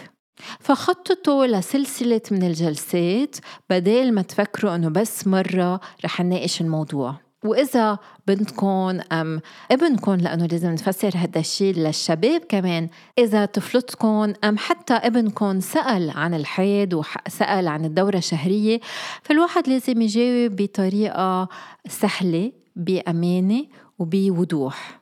[0.60, 3.36] فخططوا لسلسلة من الجلسات
[3.70, 7.14] بدل ما تفكروا أنه بس مرة رح نناقش الموضوع.
[7.44, 14.94] وإذا بنتكم أم ابنكم لأنه لازم نفسر هذا الشيء للشباب كمان إذا طفلتكم أم حتى
[14.94, 18.80] ابنكم سأل عن الحيض وسأل عن الدورة الشهرية
[19.22, 21.48] فالواحد لازم يجاوب بطريقة
[21.88, 23.66] سهلة بأمانة
[23.98, 25.00] وبوضوح.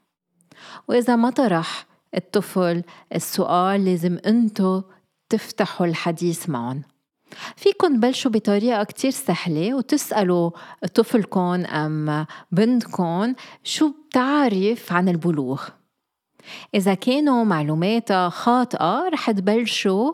[0.88, 2.82] وإذا ما طرح الطفل
[3.14, 4.82] السؤال لازم أنتو
[5.28, 6.82] تفتحوا الحديث معهم
[7.56, 10.50] فيكن بلشوا بطريقة كتير سهلة وتسألوا
[10.94, 15.62] طفلكم أم بنتكم شو بتعرف عن البلوغ.
[16.74, 20.12] إذا كانوا معلوماتها خاطئة رح تبلشوا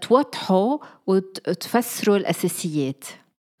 [0.00, 3.04] توضحوا وتفسروا الأساسيات.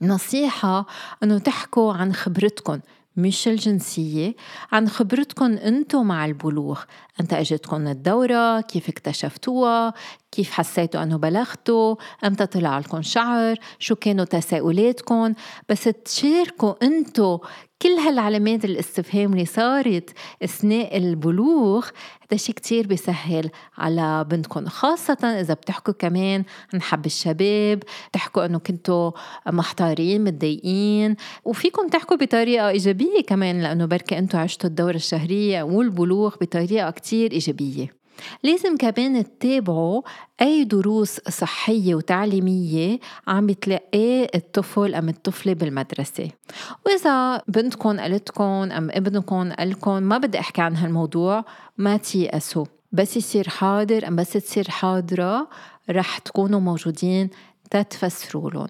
[0.02, 0.86] نصيحة
[1.22, 2.80] أنه تحكوا عن خبرتكم
[3.16, 4.34] مش الجنسية
[4.72, 6.80] عن خبرتكم أنتم مع البلوغ.
[7.20, 9.94] انت اجتكم الدورة كيف اكتشفتوها؟
[10.32, 15.34] كيف حسيتوا انه بلغتوا إمتى طلع لكم شعر؟ شو كانوا تساؤلاتكم
[15.68, 17.38] بس تشاركوا أنتم
[17.82, 20.10] كل هالعلامات الاستفهام اللي صارت
[20.42, 21.86] أثناء البلوغ
[22.22, 28.58] هذا شيء كتير بيسهل على بنتكم خاصة إذا بتحكوا كمان عن حب الشباب تحكوا إنه
[28.58, 29.10] كنتوا
[29.46, 36.90] محتارين متضايقين وفيكم تحكوا بطريقة إيجابية كمان لأنه بركي أنتوا عشتوا الدورة الشهرية والبلوغ بطريقة
[36.90, 37.99] كتير إيجابية.
[38.42, 40.02] لازم كمان تتابعوا
[40.40, 46.28] أي دروس صحية وتعليمية عم بتلاقيه الطفل أم الطفلة بالمدرسة.
[46.86, 51.44] وإذا بنتكم قالتكم أم ابنكم قالكم ما بدي أحكي عن هالموضوع
[51.78, 52.64] ما تيأسوا.
[52.92, 55.48] بس يصير حاضر أم بس تصير حاضرة
[55.90, 57.30] رح تكونوا موجودين
[57.70, 58.68] تتفسروا لهم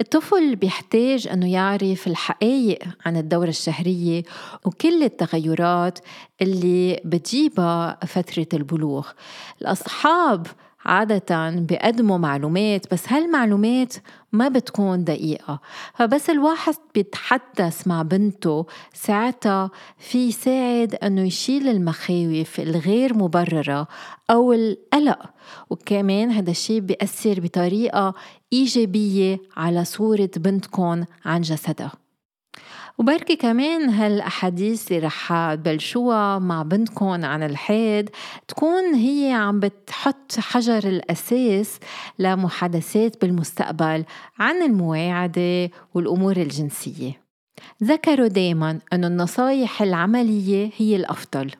[0.00, 4.22] الطفل بيحتاج أنه يعرف الحقائق عن الدورة الشهرية
[4.64, 5.98] وكل التغيرات
[6.42, 9.08] اللي بتجيبها فترة البلوغ.
[9.62, 10.46] الأصحاب
[10.84, 13.94] عادة بيقدموا معلومات بس هالمعلومات
[14.32, 15.60] ما بتكون دقيقة.
[15.94, 23.88] فبس الواحد بيتحدث مع بنته ساعتها في يساعد أنه يشيل المخاوف الغير مبررة
[24.30, 25.18] أو القلق.
[25.70, 28.14] وكمان هذا الشيء بيأثر بطريقة
[28.52, 31.99] إيجابية على صورة بنتكم عن جسدها.
[33.00, 38.08] وبركي كمان هالأحاديث اللي رح تبلشوها مع بنتكم عن الحيض
[38.48, 41.78] تكون هي عم بتحط حجر الأساس
[42.18, 44.04] لمحادثات بالمستقبل
[44.38, 47.22] عن المواعدة والأمور الجنسية.
[47.84, 51.50] ذكروا دايما أن النصايح العملية هي الأفضل.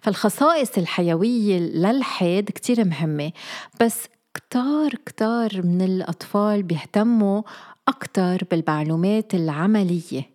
[0.00, 3.32] فالخصائص الحيوية للحيض كتير مهمة
[3.80, 7.42] بس كتار كتار من الأطفال بيهتموا
[7.88, 10.31] أكتر بالمعلومات العملية.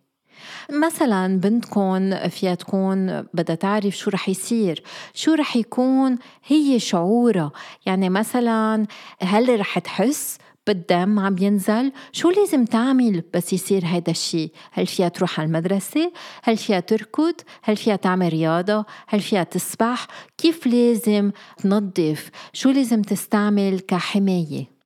[0.71, 4.83] مثلا بنتكم فيها تكون بدها تعرف شو رح يصير.
[5.13, 7.51] شو رح يكون؟ هي شعورها.
[7.85, 8.85] يعني مثلا
[9.21, 15.07] هل رح تحس بالدم عم ينزل؟ شو لازم تعمل بس يصير هيدا الشيء هل فيها
[15.07, 16.11] تروح على المدرسة؟
[16.43, 17.33] هل فيها تركض؟
[17.63, 20.07] هل فيها تعمل رياضة؟ هل فيها تسبح؟
[20.37, 24.76] كيف لازم تنظف؟ شو لازم تستعمل كحماية؟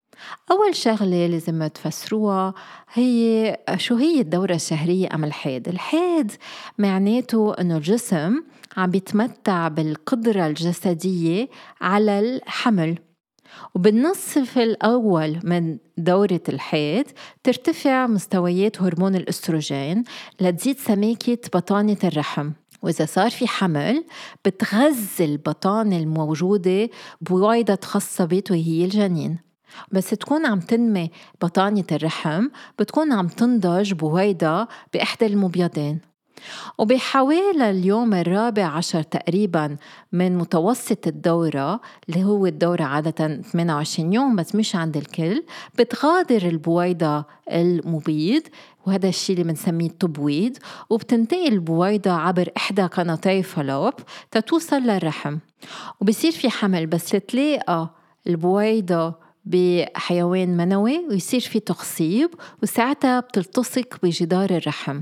[0.52, 2.54] أول شغلة لازم تفسروها
[2.94, 6.32] هي شو هي الدورة الشهرية أم الحيض؟ الحيض
[6.78, 8.44] معناته أنه الجسم
[8.78, 11.50] عم بيتمتع بالقدرة الجسدية
[11.82, 12.98] على الحمل.
[13.76, 17.06] وبالنصف الأول من دورة الحيض
[17.44, 20.04] ترتفع مستويات هرمون الأستروجين
[20.42, 22.52] لتزيد سماكة بطانة الرحم.
[22.82, 24.06] وإذا صار في حمل
[24.46, 26.90] بتغذي البطانة الموجودة
[27.22, 29.51] بويضة خصبت وهي الجنين.
[29.92, 31.12] بس تكون عم تنمي
[31.42, 32.48] بطانية الرحم
[32.80, 36.12] بتكون عم تنضج بويضة بإحدى المبيضين.
[36.78, 39.78] وبحوالي اليوم الرابع عشر تقريبا
[40.12, 45.44] من متوسط الدورة اللي هو الدورة عادة 28 يوم بس مش عند الكل
[45.80, 48.42] بتغادر البويضة المبيض
[48.86, 50.58] وهذا الشيء اللي بنسميه التبويض
[50.90, 53.94] وبتنتقل البويضة عبر إحدى قناتي فلوب
[54.32, 55.38] تتوصل للرحم.
[56.02, 57.90] وبصير في حمل بس تلاقى
[58.28, 59.16] البويضة
[59.46, 62.30] بحيوان منوي ويصير في تخصيب
[62.64, 65.02] وساعتها بتلتصق بجدار الرحم.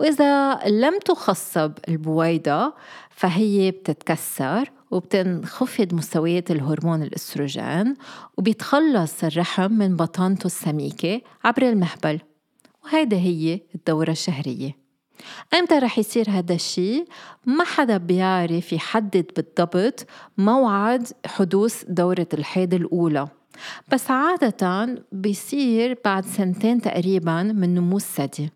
[0.00, 2.74] وإذا لم تخصب البويضة
[3.10, 7.94] فهي بتتكسر وبتنخفض مستويات الهرمون الأستروجين
[8.38, 12.20] وبيتخلص الرحم من بطانته السميكة عبر المهبل.
[12.84, 14.76] وهيدا هي الدورة الشهرية.
[15.54, 17.04] إمتى رح يصير هذا الشيء
[17.46, 20.06] ما حدا بيعرف يحدد بالضبط
[20.38, 23.28] موعد حدوث دورة الحيض الأولى.
[23.92, 28.50] بس عادة بيصير بعد سنتين تقريبا من نمو الثدي.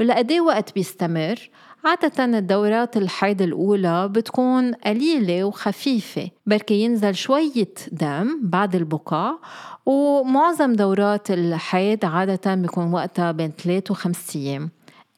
[0.00, 1.50] ولقديه وقت بيستمر؟
[1.84, 9.32] عادة الدورات الحيض الأولى بتكون قليلة وخفيفة بركي ينزل شوية دم بعد البقع
[9.86, 14.70] ومعظم دورات الحيض عادة بيكون وقتها بين 3 و 5 أيام.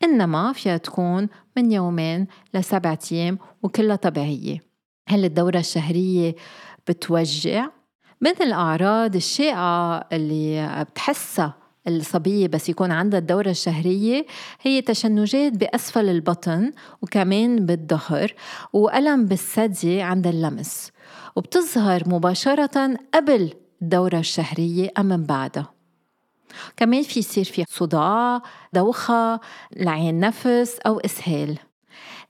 [0.05, 4.59] إنما فيها تكون من يومين لسبعة أيام وكلها طبيعية.
[5.09, 6.35] هل الدورة الشهرية
[6.89, 7.67] بتوجع؟
[8.21, 11.55] من الأعراض الشائعة اللي بتحسها
[11.89, 14.27] الصبية بس يكون عندها الدورة الشهرية
[14.61, 18.35] هي تشنجات بأسفل البطن وكمان بالظهر
[18.73, 20.91] وألم بالثدي عند اللمس
[21.37, 25.71] وبتظهر مباشرة قبل الدورة الشهرية أم من بعدها.
[26.77, 28.43] كمان في يصير في صداع
[28.73, 29.41] دوخة
[29.77, 31.59] لعين نفس أو إسهال.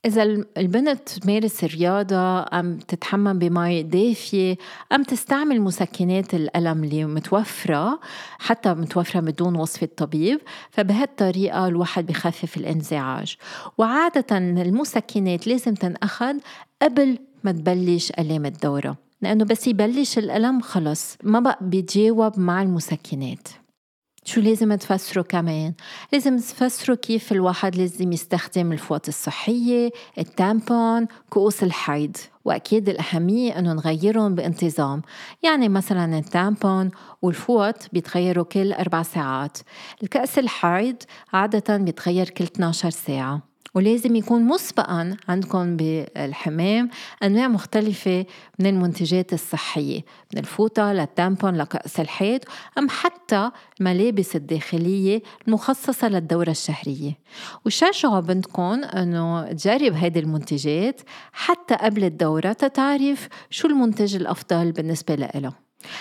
[0.04, 0.22] إذا
[0.56, 4.56] البنت تمارس الرياضة أم تتحمم بماء دافية
[4.92, 8.00] أم تستعمل مسكنات الألم اللي متوفرة
[8.38, 10.40] حتى متوفرة بدون وصف الطبيب
[10.70, 13.36] فبهالطريقة الواحد بخفف الانزعاج.
[13.78, 16.34] وعادة المسكنات لازم تنأخذ
[16.82, 23.48] قبل ما تبلش ألام الدورة لأنه بس يبلش الألم خلص ما بقى بيتجاوب مع المسكنات.
[24.24, 25.74] شو لازم تفسروا كمان؟
[26.12, 32.16] لازم تفسروا كيف الواحد لازم يستخدم الفوط الصحية، ال tampon، كؤوس الحيض.
[32.44, 35.02] وأكيد الأهمية أنه نغيرهم بانتظام.
[35.42, 36.90] يعني مثلا ال tampon
[37.22, 39.58] والفوط بيتغيروا كل أربع ساعات.
[40.02, 40.96] الكأس الحيض
[41.32, 43.53] عادة بيتغير كل 12 ساعة.
[43.74, 46.90] ولازم يكون مسبقا عندكم بالحمام
[47.22, 48.26] أنواع مختلفة
[48.58, 50.00] من المنتجات الصحية
[50.34, 52.40] من الفوطة لل tampon لكأس الحيض
[52.78, 53.50] أم حتى
[53.80, 57.18] الملابس الداخلية المخصصة للدورة الشهرية
[57.66, 61.00] وشجعوا بنتكم أنه تجرب هذه المنتجات
[61.32, 65.52] حتى قبل الدورة تتعرف شو المنتج الأفضل بالنسبة لها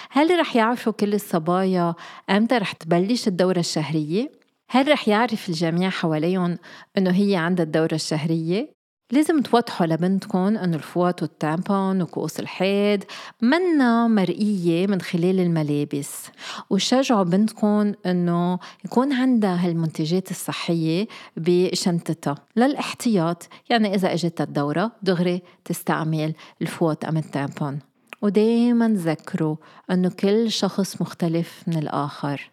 [0.09, 1.95] هل رح يعرفوا كل الصبايا
[2.29, 4.42] أمتى رح تبلش الدورة الشهرية؟
[4.73, 6.57] هل رح يعرف الجميع حواليهم
[6.97, 8.73] إنه هي عندها الدورة الشهرية؟
[9.11, 13.03] لازم توضحوا لبنتكم إنه الفوات والتامبون وكؤوس الحيض
[13.41, 16.27] منا مرئية من خلال الملابس.
[16.69, 21.07] وشجعوا بنتكم إنه يكون عندها هالمنتجات الصحية
[21.37, 22.35] بشنطتها.
[22.55, 27.79] للاحتياط يعني إذا اجتها الدورة دغري تستعمل الفوات أم التامبون.
[28.21, 29.55] ودايما ذكروا
[29.91, 32.52] إنه كل شخص مختلف من الآخر.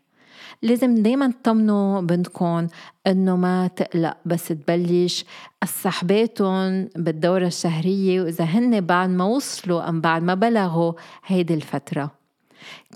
[0.62, 2.66] لازم دايما تطمنوا بنتكم
[3.06, 5.24] إنه ما تقلق بس تبلش
[5.62, 10.92] السحباتهم بالدورة الشهرية وإذا هن بعد ما وصلوا أم بعد ما بلغوا
[11.26, 12.10] هيدي الفترة.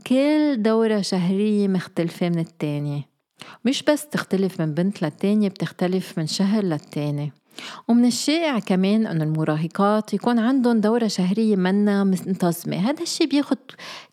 [0.06, 3.02] كل دورة شهرية مختلفة من التانية.
[3.64, 7.32] مش بس تختلف من بنت للتانية بتختلف من شهر للتاني.
[7.88, 12.76] ومن الشائع كمان أن المراهقات يكون عندهم دورة شهرية منا منتظمة.
[12.76, 13.58] هذا الشيء بياخد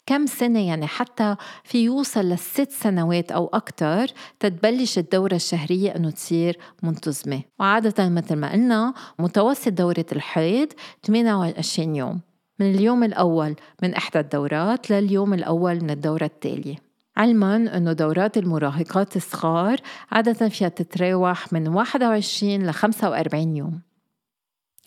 [0.05, 4.07] كم سنة يعني حتى في يوصل للست سنوات أو أكثر
[4.39, 7.41] تتبلش الدورة الشهرية أنه تصير منتظمة.
[7.59, 10.67] وعادة مثل ما قلنا متوسط دورة الحيض
[11.05, 12.19] 28 يوم
[12.59, 16.90] من اليوم الأول من إحدى الدورات لليوم الأول من الدورة التالية.
[17.22, 19.80] علما أنه دورات المراهقات الصغار
[20.11, 23.82] عادة فيها تتراوح من 21 ل 45 يوم.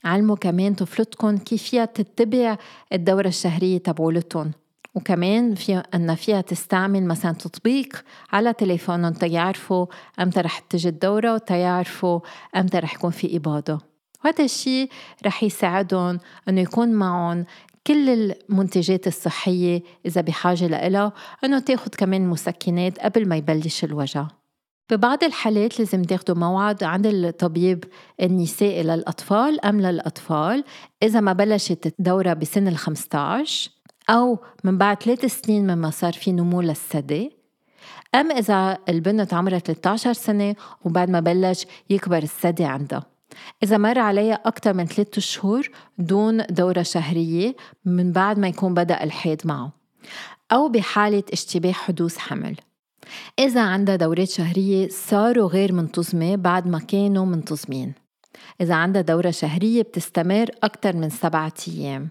[0.05, 2.57] علموا كمان طفلتكم كيف فيها تتبع
[2.93, 4.53] الدورة الشهرية تبعولتهم
[4.95, 9.87] وكمان في أن فيها تستعمل مثلا تطبيق على تليفونهم تيعرفوا
[10.21, 12.21] أمتى رح تجي الدورة وتيعرفوا
[12.57, 13.79] أمتى رح يكون في إباضة
[14.25, 14.91] وهذا الشيء
[15.27, 16.19] رح يساعدهم
[16.49, 17.45] أنه يكون معهم
[17.87, 21.13] كل المنتجات الصحية إذا بحاجة لإلها
[21.45, 24.27] إنه تاخد كمان مسكنات قبل ما يبلش الوجع.
[24.91, 27.85] ببعض الحالات لازم تاخدوا موعد عند الطبيب
[28.23, 30.65] النسائي للأطفال أم للأطفال
[31.03, 33.71] إذا ما بلشت الدورة بسن ال 15
[34.11, 37.33] أو من بعد ثلاث سنين مما صار في نمو للثدي
[38.15, 40.55] أم إذا البنت عمرها 13 سنة
[40.85, 43.14] وبعد ما بلش يكبر الثدي عندها.
[43.63, 45.69] إذا مر عليها أكثر من ثلاثة شهور
[45.99, 49.73] دون دورة شهرية من بعد ما يكون بدأ الحيض معه
[50.53, 52.57] أو بحالة اشتباه حدوث حمل.
[53.39, 57.95] إذا عندها دورات شهرية صاروا غير منتظمة بعد ما كانوا منتظمين.
[58.61, 62.09] إذا عندها دورة شهرية بتستمر أكثر من سبعة أيام.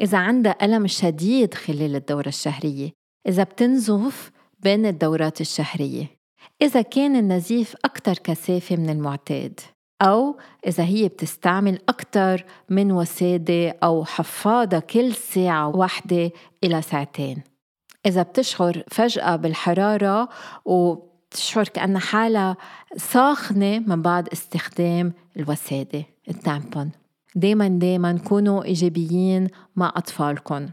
[0.00, 2.90] إذا عندها ألم شديد خلال الدورة الشهرية
[3.28, 6.06] إذا بتنزف بين الدورات الشهرية.
[6.62, 9.60] إذا كان النزيف أكثر كثافة من المعتاد.
[10.02, 10.36] أو
[10.66, 16.30] إذا هي بتستعمل أكثر من وسادة أو حفاضة كل ساعة واحدة
[16.64, 17.42] إلى ساعتين.
[18.06, 20.28] إذا بتشعر فجأة بالحرارة
[20.64, 22.56] وبتشعر كأن حالها
[22.96, 26.04] ساخنة من بعد استخدام الوسادة.
[26.28, 26.90] التامبون.
[27.34, 30.68] دايما دايما كونوا إيجابيين مع أطفالكم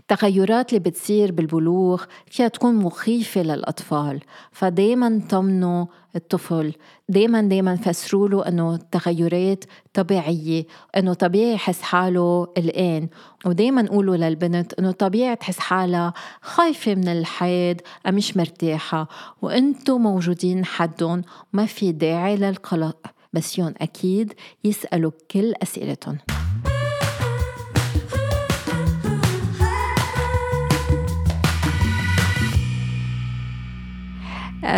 [0.00, 4.20] التغيرات اللي بتصير بالبلوغ فيها تكون مخيفة للأطفال.
[4.52, 6.72] فدايما طمنوا الطفل
[7.08, 9.64] دايما دايما فسروا له إنه التغيرات
[9.94, 10.66] طبيعية
[10.96, 13.08] إنه طبيعي يحس حاله قلقان
[13.46, 16.12] ودايما قولوا للبنت إنه طبيعي تحس حالها
[16.42, 19.08] خايفة من الحياة أو مش مرتاحة.
[19.42, 21.22] وانتو موجودين حدهم
[21.52, 22.96] ما في داعي للقلق
[23.32, 24.32] بس يون أكيد
[24.64, 26.18] يسألوا كل أسئلتهم.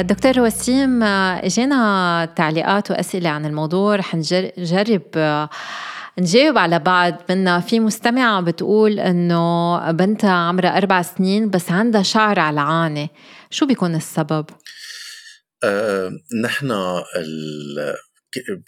[0.01, 3.97] دكتور وسيم إجينا تعليقات وأسئلة عن الموضوع.
[3.97, 5.03] رح نجرب
[6.19, 7.15] نجاوب على بعض.
[7.31, 13.09] منها في مستمعة بتقول إنه بنتها عمرها أربع سنين بس عندها شعر على العانة
[13.51, 14.47] شو بيكون السبب؟
[15.65, 16.11] أه
[16.45, 16.73] نحن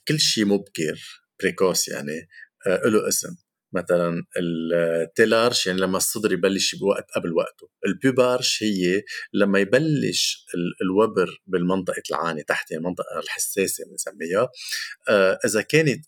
[0.08, 2.28] كل شيء مبكر précoce يعني
[2.66, 3.28] أه له اسم.
[3.72, 7.68] مثلا ال thélarche يعني لما الصدر يبلش بوقت قبل وقته.
[7.86, 9.02] ال pubarche هي
[9.32, 10.46] لما يبلش
[10.82, 14.48] الوبر بالمنطقة العانة تحت يعني المنطقة الحساسة بنسميها
[15.08, 16.04] آه إذا كانت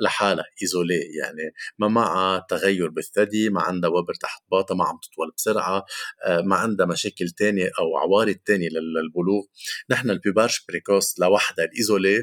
[0.00, 5.32] لحالها isolée يعني ما معها تغير بالثدي ما عندها وبر تحت باطة ما عم تطول
[5.36, 5.84] بسرعة
[6.26, 9.42] آه ما عندها مشاكل تانية أو عوارض تانية للبلوغ.
[9.90, 12.16] نحن ال pubarche précoce لوحدها ال isolée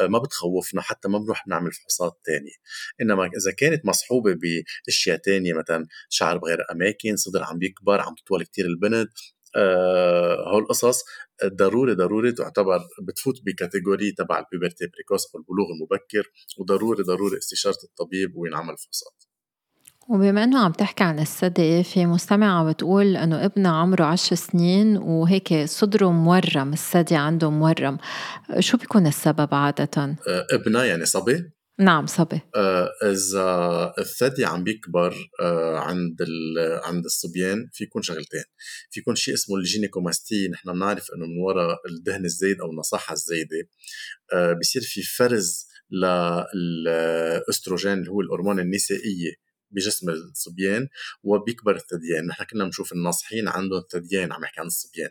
[0.00, 2.52] آه ما بتخوفنا حتى ما بنروح نعمل فحوصات تانية.
[3.00, 4.31] إنما إذا كانت مصحوبة
[4.86, 9.10] باشياء تانية مثلا شعر بغير أماكن صدر عم بيكبر عم تطول كتير البنت
[9.56, 11.04] آه هول القصص
[11.46, 17.38] ضروري ضروري تعتبر بتفوت ب catégorie تبع ال puberté précoce أو البلوغ المبكر وضروري ضروري
[17.38, 19.24] استشارة الطبيب وينعمل فحوصات
[20.08, 25.64] وبما إنه عم تحكي عن الثدي في مستمعة بتقول إنه ابنها عمره عشر سنين وهيك
[25.64, 27.98] صدره مورم الثدي عنده مورم
[28.58, 32.40] شو بيكون السبب عادة؟ آه ابنها يعني صبي؟ نعم صبي.
[32.56, 36.16] آه إذا الثدي عم بيكبر آه عند
[36.84, 38.44] عند الصبيان في يكون شغلتين.
[38.90, 43.12] في يكون شيء اسمه ال gynécomastie نحن بنعرف إنه من وراء الدهن الزايد أو النصاحة
[43.12, 43.68] الزايدة.
[44.32, 45.66] آه بصير في فرز
[46.86, 49.32] للاستروجين اللي هو الهرمون النسائيه
[49.72, 50.88] بجسم الصبيان
[51.22, 55.10] وبيكبر الثديان نحن كنا بنشوف الناصحين عندهم ثديان عم يحكي عن الصبيان.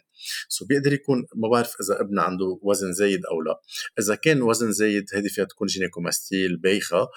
[0.50, 3.62] so بيقدر يكون ما بعرف إذا ابنه عنده وزن زايد أو لا.
[4.00, 7.08] إذا كان وزن زايد هذه فيها تكون جينيكوماستيل بايخة.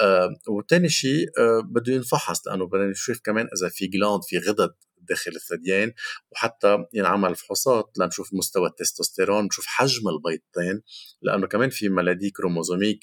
[0.00, 4.74] آه وثاني شيء آه بده ينفحص لأنه بدنا نشوف كمان إذا في glandes في غدد
[5.08, 5.92] داخل الثديين
[6.32, 10.82] وحتى ينعمل فحوصات لنشوف مستوى التستوستيرون نشوف حجم البيضتين
[11.22, 12.98] لأنه كمان في maladies chromosomiques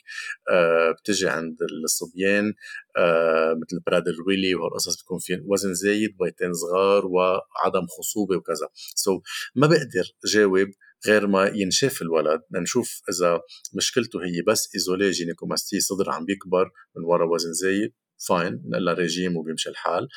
[0.52, 2.54] آه بتجي عند الصبيان
[2.97, 8.68] آه مثل Prader-Willi وهالقصص بتكون في وزن زايد بيضتين صغار وعدم خصوبة وكذا.
[8.96, 9.22] so so
[9.56, 10.68] ما بقدر جاوب
[11.08, 12.41] غير ما ينشاف الولد.
[12.52, 13.41] لنشوف إذا
[13.74, 17.93] مشكلته هي بس isolée gynécomastie صدر عم بيكبر من وراء وزن زايد
[18.28, 20.08] fine نقول ريجيم وبيمشي الحال.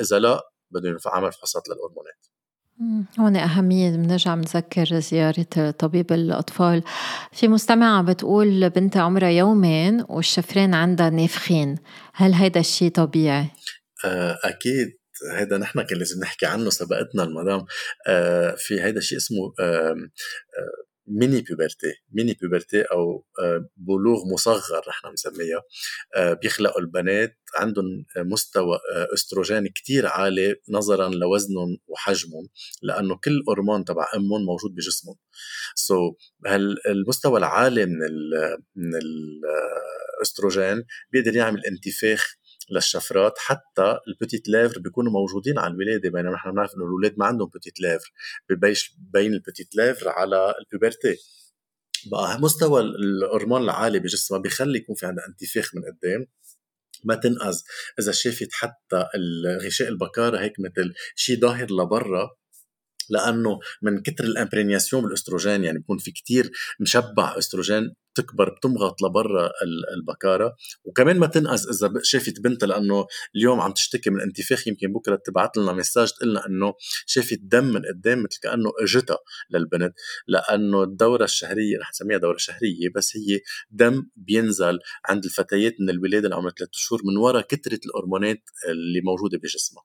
[0.00, 2.26] إذا لا بده عمل فحوصات للهرمونات
[3.20, 6.82] هون أهمية بنرجع بنذكر زيارة طبيب الأطفال.
[7.32, 11.78] في مستمعة بتقول بنتها عمرها يومين والشفرين عندها نافخين.
[12.14, 13.50] هل هيدا الشيء طبيعي؟
[14.04, 14.98] آه، أكيد.
[15.32, 17.64] هيدا نحن كان لازم نحكي عنه سبقتنا المدام.
[18.06, 19.52] آه، في هيدا الشيء اسمه
[21.12, 25.62] mini puberté mini puberté أو آه، بلوغ مصغر نحن بنسميها.
[26.16, 32.48] آه، بيخلقوا البنات عندهم مستوى آه، أستروجين كتير عالي نظرا لوزنهم وحجمهم
[32.82, 35.16] لأنه كل هرمون تبع أمهم موجود بجسمهم.
[35.74, 38.90] سو so, العالي من ال من
[40.22, 42.36] الاستروجين بيقدر يعمل انتفاخ
[42.70, 46.10] للشفرات حتى البوتيت ليفر بيكونوا موجودين على الولادة.
[46.10, 48.12] بينما نحن بنعرف إنه الأولاد ما عندهم بوتيت ليفر
[48.50, 51.16] ببيش بين البوتيت ليفر على البوبرتي
[52.06, 56.26] بقى مستوى الهرمون العالي بجسمها بيخلي يكون في عندها انتفاخ من قدام.
[57.04, 57.60] ما تنقذ.
[58.00, 62.30] إذا شافت حتى الغشاء البكارة هيك مثل شيء ظاهر لبرا
[63.10, 66.50] لأنه من كتر الأمبرينياسيون بالأستروجين يعني بيكون في كتير
[66.80, 69.50] مشبع أستروجين بتكبر بتمغط لبرا
[69.96, 70.56] البكارة.
[70.84, 75.56] وكمان ما تنقذ إذا شافت بنتها لأنه اليوم عم تشتكي من انتفاخ يمكن بكرة تبعت
[75.56, 76.74] لنا مساج تقول لنا إنه
[77.06, 79.18] شافت دم من قدام مثل كأنه إجتها
[79.50, 79.94] للبنت.
[80.26, 83.40] لأنه الدورة الشهرية رح نسميها دورة شهرية بس هي
[83.70, 89.38] دم بينزل عند الفتيات من الولادة لعمر ثلاث شهور من وراء كثره الهرمونات اللي موجودة
[89.38, 89.84] بجسمها.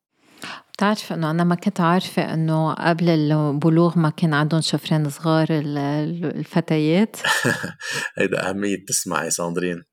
[0.78, 7.18] بتعرف إنه أنا ما كنت عارفة إنه قبل البلوغ ما كان عندهم شفرين صغار الفتيات.
[8.18, 9.84] هيدا أهمية تسمعي ساندرين.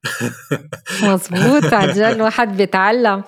[1.02, 3.22] مزبوط عن جد الواحد بيتعلم.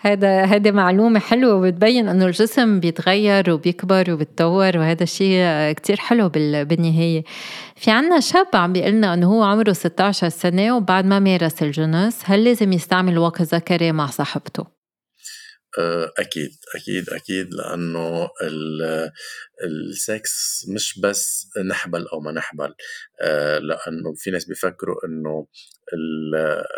[0.00, 7.24] هذا هذه معلومة حلوة وبتبين إنه الجسم بيتغير وبيكبر وبيتطور وهذا الشيء كتير حلو بالنهاية.
[7.76, 12.44] في عنا شاب عم بيقلنا إنه هو عمره 16 سنة وبعد ما مارس الجنس هل
[12.44, 14.77] لازم يستعمل وقت ذكري مع صاحبته؟
[15.78, 18.28] آه، أكيد أكيد أكيد لأنه
[19.64, 22.74] السكس مش بس نحبل أو ما نحبل
[23.20, 25.46] آه، لأنه في ناس بيفكروا إنه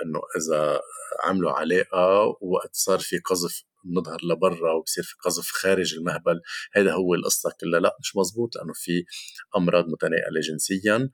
[0.04, 0.80] إنه إذا
[1.24, 6.40] عملوا علاقة وقت صار في قذف بنظهر لبرا وبصير في قذف خارج المهبل
[6.72, 7.80] هذا هو القصة كلها.
[7.80, 9.04] لا مش مزبوط لأنه في
[9.56, 11.10] أمراض متناقلة جنسيا.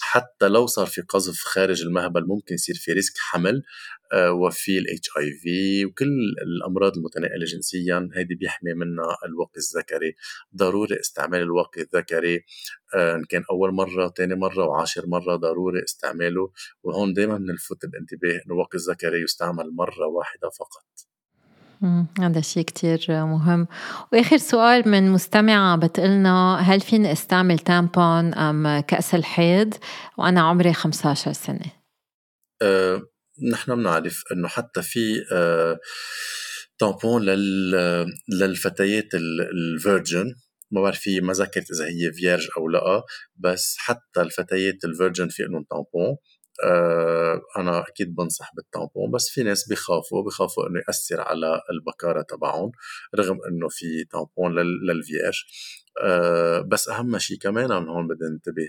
[0.00, 3.62] حتى لو صار في قذف خارج المهبل ممكن يصير في risk حمل
[4.12, 8.10] آه، وفي ال HIV وكل الأمراض المتناقلة جنسيا.
[8.14, 10.14] هيدي بيحمي منها الواقي الذكري.
[10.56, 12.44] ضروري استعمال الواقي الذكري
[12.94, 16.52] آه، إن كان أول مرة ثاني مرة وعاشر مرة ضروري استعماله.
[16.82, 21.07] وهون دائما بنلفت الانتباه إنه الواقي الذكري يستعمل مرة واحدة فقط.
[22.20, 23.66] هذا شيء كتير مهم.
[24.12, 29.74] وآخر سؤال من مستمعة بتقلنا هل فيني أستعمل tampon أم كأس الحيض؟
[30.18, 31.72] وأنا عمري 15 سنة.
[32.62, 33.02] أه
[33.52, 35.78] نحن بنعرف إنه حتى في أه
[36.78, 37.70] tampon لل
[38.28, 40.34] للفتيات ال virgin.
[40.70, 43.02] ما بعرف في ما ذكرت إذا هي vierge أو لا
[43.36, 46.16] بس حتى الفتيات ال virgin في لهم tampon.
[47.58, 52.72] أنا أكيد بنصح بال tampon بس في ناس بخافوا بخافوا إنه يأثر على البكارة تبعهم
[53.18, 54.54] رغم إنه في tampon
[54.86, 55.44] لل vierge
[56.02, 58.68] آه، بس أهم شيء كمان من هون بدنا ننتبه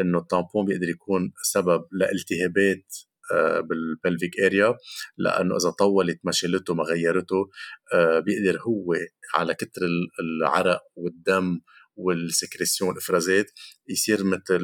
[0.00, 2.96] إنه ال tampon بيقدر يكون سبب لالتهابات
[3.32, 4.74] آه، بال pelvic area
[5.18, 7.50] لأنه إذا طولت ما شالته ما غيرته
[7.94, 8.94] بيقدر هو
[9.34, 9.82] على كتر
[10.20, 11.60] العرق والدم
[11.96, 13.50] وال sécrétions الافرازات
[13.88, 14.62] يصير مثل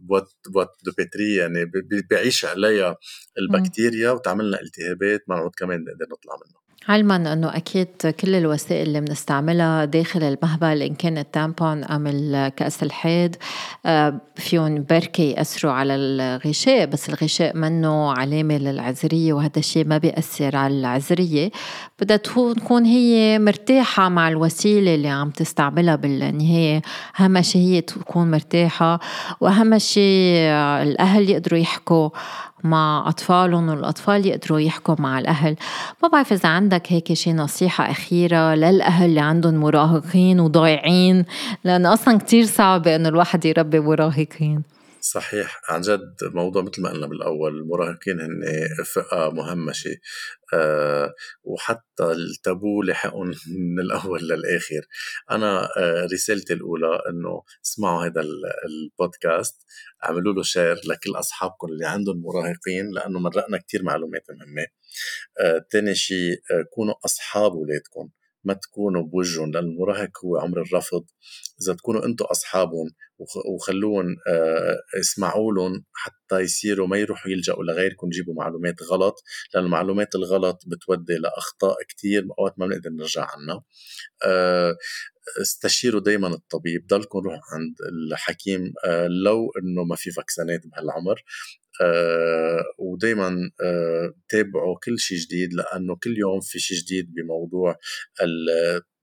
[0.00, 1.64] boîte boîte de Pétri يعني
[2.10, 2.96] بيعيش عليها
[3.38, 7.88] البكتيريا وتعمل لنا التهابات ما نعود كمان نقدر نطلع منها علما أنه أكيد
[8.20, 13.34] كل الوسائل اللي بنستعملها داخل المهبل إن كان ال tampon أم الكاس الحيض
[13.86, 20.56] آه، فيهم بركي يأثروا على الغشاء بس الغشاء منه علامة للعذرية وهذا الشيء ما بيأثر
[20.56, 21.50] على العذرية.
[22.00, 26.82] بدها تكون هي مرتاحة مع الوسيلة اللي عم تستعملها بالنهاية.
[27.20, 29.00] أهم شيء هي تكون مرتاحة
[29.40, 30.38] وأهم شيء
[30.82, 32.10] الأهل يقدروا يحكوا
[32.64, 35.56] مع أطفالهم والأطفال يقدروا يحكوا مع الأهل.
[36.02, 41.24] ما بعرف إذا عندك هيك شي نصيحة أخيرة للأهل اللي عندهم مراهقين وضايعين
[41.64, 44.77] لأنه أصلا كتير صعب إنه الواحد يربي مراهقين.
[45.00, 45.60] صحيح.
[45.68, 48.42] عن جد موضوع مثل ما قلنا بالأول المراهقين هن
[48.84, 49.96] فئة مهمشة.
[50.54, 54.80] أه وحتى التابو لحقهم من الأول للآخر.
[55.30, 58.20] أنا أه رسالتي الأولى إنه اسمعوا هذا
[58.66, 59.66] البودكاست.
[60.04, 64.66] اعملوا له شير لكل أصحابكم اللي عندهم مراهقين لأنه مرقنا كتير معلومات مهمة.
[65.40, 66.40] أه تاني شيء
[66.74, 68.08] كونوا أصحاب أولادكم.
[68.48, 71.04] ما تكونوا بوجهن لأن المراهق هو عمر الرفض.
[71.62, 72.86] إذا تكونوا أنتم أصحابهم
[73.54, 74.06] وخلوهم
[75.00, 79.14] اسمعوا لهم حتى يصيروا ما يروحوا يلجأوا لغيركم يجيبوا معلومات غلط
[79.54, 83.64] لأن المعلومات الغلط بتودي لأخطاء كتير أوقات ما بنقدر نرجع عنها
[85.42, 87.74] استشيروا دايما الطبيب ضلكم روحوا عند
[88.12, 88.72] الحكيم
[89.24, 91.22] لو انه ما في فاكسينات بهالعمر.
[91.82, 97.76] آه ودائما آه تابعوا كل شيء جديد لأنه كل يوم في شيء جديد بموضوع
[98.22, 98.50] ال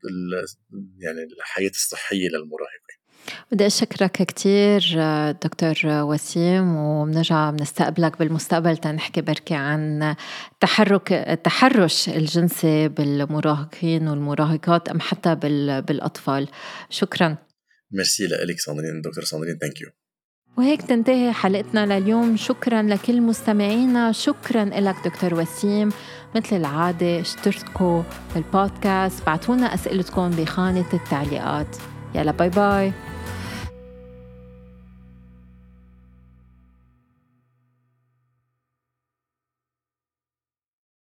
[0.05, 0.45] ال
[0.99, 2.95] يعني الحياة الصحية للمراهقين.
[3.51, 4.82] بدي أشكرك كثير
[5.32, 10.15] دكتور وسيم وبنرجع بنستقبلك بالمستقبل تنحكي بركي عن
[10.59, 15.36] تحرك التحرش الجنسي بالمراهقين والمراهقات أم حتى
[15.82, 16.47] بالأطفال.
[16.89, 17.38] شكرا.
[17.91, 19.89] ميرسي لك ساندرين دكتور ساندرين thank you
[20.58, 22.38] وهيك تنتهي حلقتنا لليوم.
[22.38, 24.12] شكرا لكل مستمعينا.
[24.12, 25.89] شكرا لك دكتور وسيم.
[26.36, 28.01] مثل العادة اشتركوا
[28.36, 31.78] بالبودكاست بعتونا أسئلتكم بخانة التعليقات.
[32.16, 32.93] يلا bye bye.